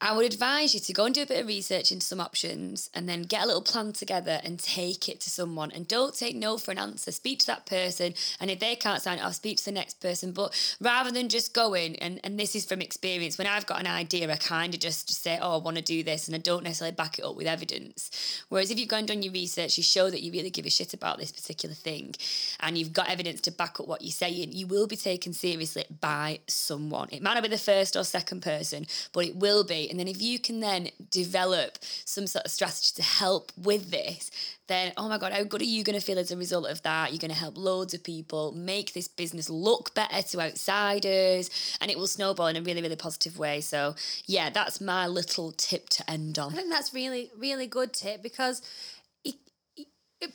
I 0.03 0.13
would 0.17 0.27
advise 0.27 0.75
you 0.75 0.81
to 0.81 0.93
go 0.93 1.05
and 1.05 1.15
do 1.15 1.23
a 1.23 1.27
bit 1.27 1.41
of 1.41 1.47
research 1.47 1.93
into 1.93 2.05
some 2.05 2.21
options 2.21 2.91
and 2.93 3.09
then 3.09 3.23
get 3.23 3.45
a 3.45 3.47
little 3.47 3.63
plan 3.63 3.93
together 3.93 4.41
and 4.43 4.59
take 4.59 5.09
it 5.09 5.21
to 5.21 5.31
someone. 5.31 5.71
And 5.71 5.87
don't 5.87 6.13
take 6.13 6.35
no 6.35 6.59
for 6.59 6.73
an 6.73 6.79
answer. 6.79 7.13
Speak 7.13 7.39
to 7.39 7.47
that 7.47 7.67
person. 7.67 8.15
And 8.41 8.51
if 8.51 8.59
they 8.59 8.75
can't 8.75 9.01
sign 9.01 9.19
it 9.19 9.25
I'll 9.25 9.33
speak 9.33 9.59
to 9.59 9.65
the 9.65 9.71
next 9.71 10.01
person. 10.01 10.33
But 10.33 10.77
rather 10.81 11.13
than 11.13 11.29
just 11.29 11.55
going, 11.55 11.95
and, 12.01 12.19
and 12.25 12.37
this 12.37 12.57
is 12.57 12.65
from 12.65 12.81
experience, 12.81 13.39
when 13.39 13.47
I've 13.47 13.67
got 13.67 13.79
an 13.79 13.87
idea, 13.87 14.29
I 14.29 14.35
kind 14.35 14.75
of 14.75 14.81
just, 14.81 15.07
just 15.07 15.23
say, 15.23 15.39
oh, 15.41 15.61
I 15.61 15.63
want 15.63 15.77
to 15.77 15.85
do 15.85 16.03
this. 16.03 16.27
And 16.27 16.35
I 16.35 16.41
don't 16.41 16.65
necessarily 16.65 16.97
back 16.97 17.21
it 17.21 17.25
up 17.25 17.37
with 17.37 17.47
evidence. 17.47 18.43
Whereas 18.49 18.73
if 18.73 18.81
you've 18.81 18.89
gone 18.89 19.01
and 19.01 19.09
done 19.09 19.23
your 19.23 19.33
research, 19.33 19.77
you 19.77 19.85
show 19.85 20.11
that 20.11 20.21
you 20.21 20.33
really 20.33 20.51
give 20.51 20.67
a 20.67 20.71
shit 20.71 20.95
about 20.95 21.19
this 21.19 21.31
particular 21.31 21.77
thing 21.77 22.17
and 22.59 22.77
you've 22.77 22.93
got 22.93 23.09
evidence 23.09 23.41
to 23.43 23.53
back 23.53 23.79
up 23.79 23.87
what 23.87 24.03
you're 24.03 24.11
saying, 24.11 24.51
you 24.51 24.67
will 24.67 24.89
be 24.89 24.97
taken 24.97 25.33
seriously 25.33 25.85
by 26.01 26.41
someone. 26.49 27.09
It 27.13 27.23
might 27.23 27.35
not 27.35 27.45
be 27.45 27.49
the 27.49 27.57
first 27.57 27.95
or 27.95 28.03
second 28.03 28.43
person, 28.43 28.89
but 29.13 29.27
it 29.27 29.37
will 29.37 29.63
be. 29.63 29.92
And 29.93 30.01
then 30.01 30.09
if 30.09 30.21
you 30.23 30.39
can 30.39 30.61
then 30.61 30.89
develop 31.11 31.79
some 32.05 32.27
sort 32.27 32.47
of 32.47 32.51
strategy 32.51 32.93
to 32.97 33.03
help 33.03 33.53
with 33.57 33.91
this, 33.91 34.31
then 34.69 34.93
oh 34.97 35.07
my 35.09 35.19
god, 35.19 35.33
how 35.33 35.45
good 35.45 35.61
are 35.61 35.65
you 35.65 35.85
going 35.85 35.99
to 35.99 36.05
feel 36.05 36.19
as 36.19 36.31
a 36.31 36.37
result 36.37 36.67
of 36.67 36.83
that? 36.83 37.13
You're 37.13 37.19
going 37.19 37.31
to 37.31 37.37
help 37.37 37.59
loads 37.59 37.93
of 37.93 38.03
people 38.03 38.53
make 38.53 38.95
this 38.95 39.07
business 39.07 39.51
look 39.51 39.95
better 39.95 40.23
to 40.23 40.41
outsiders, 40.41 41.51
and 41.81 41.91
it 41.91 41.99
will 41.99 42.07
snowball 42.07 42.47
in 42.47 42.57
a 42.57 42.63
really, 42.63 42.81
really 42.81 42.97
positive 42.97 43.39
way. 43.39 43.61
So 43.61 43.95
yeah, 44.27 44.49
that's 44.51 44.81
my 44.81 45.07
little 45.07 45.53
tip 45.53 45.91
to 45.91 46.11
end 46.11 46.39
on. 46.39 46.53
I 46.53 46.57
think 46.57 46.71
that's 46.71 46.95
really, 46.95 47.31
really 47.39 47.67
good 47.67 47.93
tip 47.93 48.23
because 48.23 48.63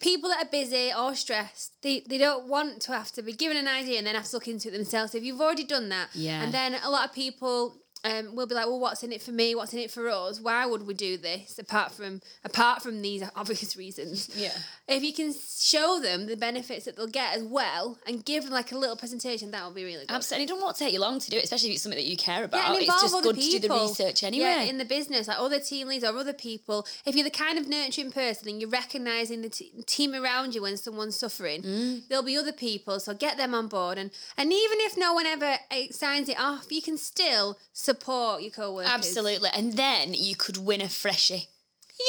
people 0.02 0.30
that 0.30 0.46
are 0.46 0.50
busy 0.50 0.91
or 0.98 1.15
stressed, 1.15 1.82
they, 1.82 2.02
they 2.02 2.17
don't 2.17 2.48
want 2.48 2.82
to 2.82 2.91
have 2.91 3.12
to 3.13 3.22
be 3.22 3.32
given 3.34 3.56
an 3.58 3.67
idea 3.67 3.98
and 3.98 4.06
then 4.06 4.15
have 4.15 4.26
to 4.26 4.36
look 4.36 4.48
into 4.48 4.67
it 4.67 4.72
themselves. 4.72 5.15
If 5.15 5.24
you've 5.24 5.39
already 5.41 5.63
done 5.63 5.89
that, 5.89 6.10
Yeah. 6.13 6.43
and 6.43 6.54
then 6.54 6.76
a 6.84 6.89
lot 6.89 7.08
of 7.08 7.15
people 7.15 7.78
um, 8.03 8.36
will 8.36 8.47
be 8.47 8.55
like, 8.55 8.65
well, 8.67 8.79
what's 8.79 9.03
in 9.03 9.12
it 9.12 9.21
for 9.21 9.31
me? 9.31 9.55
What's 9.55 9.73
in 9.73 9.79
it 9.79 9.91
for 9.91 10.07
us? 10.10 10.39
Why 10.39 10.65
would 10.65 10.86
we 10.88 10.93
do 10.93 11.17
this 11.17 11.57
apart 11.60 11.91
from 11.91 12.21
apart 12.43 12.81
from 12.81 13.01
these 13.01 13.23
obvious 13.36 13.75
reasons? 13.77 14.29
Yeah. 14.36 14.51
If 14.88 15.03
you 15.03 15.13
can 15.13 15.33
show 15.60 15.99
them 16.01 16.27
the 16.27 16.38
benefits 16.38 16.86
that 16.86 16.95
they'll 16.95 17.07
get 17.07 17.36
as 17.36 17.43
well 17.43 17.97
and 18.07 18.23
give 18.23 18.43
them 18.45 18.53
like 18.53 18.71
a 18.71 18.77
little 18.77 18.95
presentation, 18.95 19.51
that 19.51 19.65
would 19.65 19.75
be 19.75 19.83
really 19.83 20.05
good. 20.05 20.12
Absolutely. 20.15 20.45
It 20.45 20.47
doesn't 20.49 20.63
want 20.63 20.77
to 20.77 20.83
take 20.83 20.93
you 20.93 20.99
long 21.01 21.19
to 21.19 21.29
do 21.29 21.38
it, 21.38 21.43
especially 21.43 21.69
if 21.69 21.75
it's 21.75 21.83
something 21.83 21.97
that 21.99 22.05
you 22.07 22.15
care 22.17 22.43
about. 22.43 22.57
Yeah, 22.57 22.67
and 22.67 22.75
it's 22.75 22.83
involve 22.86 23.01
just 23.01 23.13
other 23.15 23.23
good 23.23 23.36
to 23.36 23.41
do 23.41 23.60
the 23.60 23.67
people. 23.67 23.88
research 23.88 24.23
anyway. 24.23 24.45
Yeah, 24.45 24.62
in 24.63 24.77
the 24.77 24.86
business, 24.86 25.27
like 25.27 25.39
other 25.39 25.60
team 25.60 25.88
leads 25.88 26.03
or 26.03 26.15
other 26.17 26.33
people. 26.33 26.86
If 27.05 27.15
you're 27.15 27.23
the 27.25 27.29
kind 27.31 27.57
of 27.60 27.67
nurturing 27.67 28.12
person 28.12 28.47
and 28.49 28.62
you're 28.62 28.69
recognizing 28.69 29.41
the 29.41 29.49
t- 29.49 29.71
team 29.86 30.13
around 30.13 30.55
you 30.55 30.62
when 30.62 30.77
someone's 30.77 31.17
suffering, 31.17 31.63
Mm. 31.63 32.07
there'll 32.07 32.23
be 32.23 32.38
other 32.38 32.53
people. 32.53 32.99
So 32.99 33.13
get 33.13 33.38
them 33.38 33.53
on 33.53 33.67
board, 33.67 33.97
and 33.97 34.12
and 34.38 34.53
even 34.53 34.77
if 34.81 34.95
no 34.97 35.13
one 35.13 35.25
ever 35.25 35.57
eh, 35.71 35.88
signs 35.91 36.29
it 36.29 36.39
off, 36.39 36.67
you 36.71 36.81
can 36.81 36.97
still 36.97 37.57
support 37.91 38.41
your 38.45 38.52
co-workers. 38.52 38.91
Absolutely. 38.97 39.50
And 39.54 39.67
then 39.84 40.13
you 40.13 40.36
could 40.43 40.58
win 40.69 40.82
a 40.82 40.89
freshie. 40.89 41.45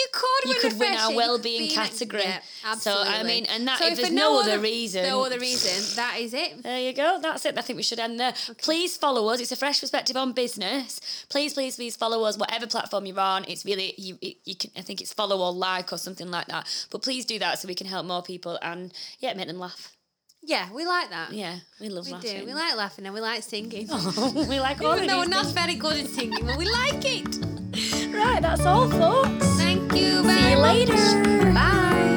you 0.00 0.06
could 0.20 0.44
You 0.44 0.50
win 0.50 0.58
a 0.58 0.60
could 0.64 0.78
win 0.82 0.94
our 1.02 1.12
well-being 1.20 1.60
Being 1.68 1.74
category. 1.82 2.22
Yeah, 2.22 2.74
So, 2.86 2.92
I 3.18 3.22
mean, 3.30 3.44
and 3.52 3.66
that- 3.68 3.80
if 3.80 3.88
for 3.96 4.02
there's 4.02 4.10
no 4.26 4.38
other 4.40 4.58
reason- 4.58 5.02
no 5.14 5.24
other 5.26 5.38
reason, 5.38 5.78
that 5.96 6.14
is 6.24 6.34
it. 6.34 6.62
There 6.62 6.78
you 6.86 6.92
go. 6.92 7.08
That's 7.22 7.44
it. 7.46 7.56
I 7.56 7.62
think 7.62 7.78
we 7.78 7.82
should 7.90 7.98
end 8.06 8.20
there. 8.20 8.34
Please 8.68 8.98
follow 9.04 9.22
us. 9.32 9.40
It's 9.40 9.50
a 9.58 9.60
fresh 9.64 9.80
perspective 9.80 10.14
on 10.24 10.32
business. 10.44 11.00
Please, 11.34 11.54
please, 11.54 11.76
please 11.76 11.96
follow 11.96 12.20
us. 12.28 12.36
Whatever 12.36 12.66
platform 12.66 13.06
you're 13.06 13.18
on, 13.34 13.46
it's 13.52 13.64
really 13.64 13.88
you. 13.96 14.18
it- 14.20 14.36
You 14.44 14.56
can. 14.56 14.70
I 14.76 14.82
think 14.82 15.00
it's 15.00 15.14
follow 15.14 15.38
or 15.46 15.52
like 15.68 15.88
or 15.94 15.98
something 16.06 16.30
like 16.36 16.48
that. 16.48 16.66
But 16.90 17.00
please 17.06 17.24
do 17.32 17.38
that 17.38 17.58
so 17.58 17.66
we 17.66 17.74
can 17.80 17.86
help 17.86 18.04
more 18.04 18.22
people 18.32 18.58
and 18.70 18.92
yeah, 19.20 19.32
make 19.38 19.46
them 19.46 19.58
laugh. 19.58 19.82
Yeah, 20.42 20.70
we 20.72 20.86
like 20.86 21.10
that. 21.10 21.32
Yeah, 21.32 21.56
we 21.80 21.88
love 21.88 22.08
laughing. 22.10 22.30
We 22.30 22.30
laughing. 22.30 22.40
do. 22.40 22.46
We 22.46 22.54
like 22.54 22.76
laughing 22.76 23.04
and 23.06 23.14
we 23.14 23.20
like 23.20 23.42
singing. 23.42 23.88
we 24.48 24.60
like 24.60 24.80
all 24.80 24.92
Even 24.96 25.04
of 25.04 25.10
though 25.10 25.18
we're 25.18 25.24
these 25.24 25.28
not 25.30 25.44
things. 25.44 25.52
very 25.52 25.74
good 25.74 25.96
at 25.98 26.06
singing, 26.06 26.46
but 26.46 26.56
we 26.56 26.64
like 26.70 27.04
it. 27.04 27.38
Right, 28.14 28.40
that's 28.42 28.62
all, 28.66 28.88
folks. 28.90 29.46
Thank 29.58 29.92
you 29.92 30.22
See 30.24 30.50
you 30.50 30.56
much. 30.58 30.88
later. 30.88 31.52
Bye. 31.54 32.14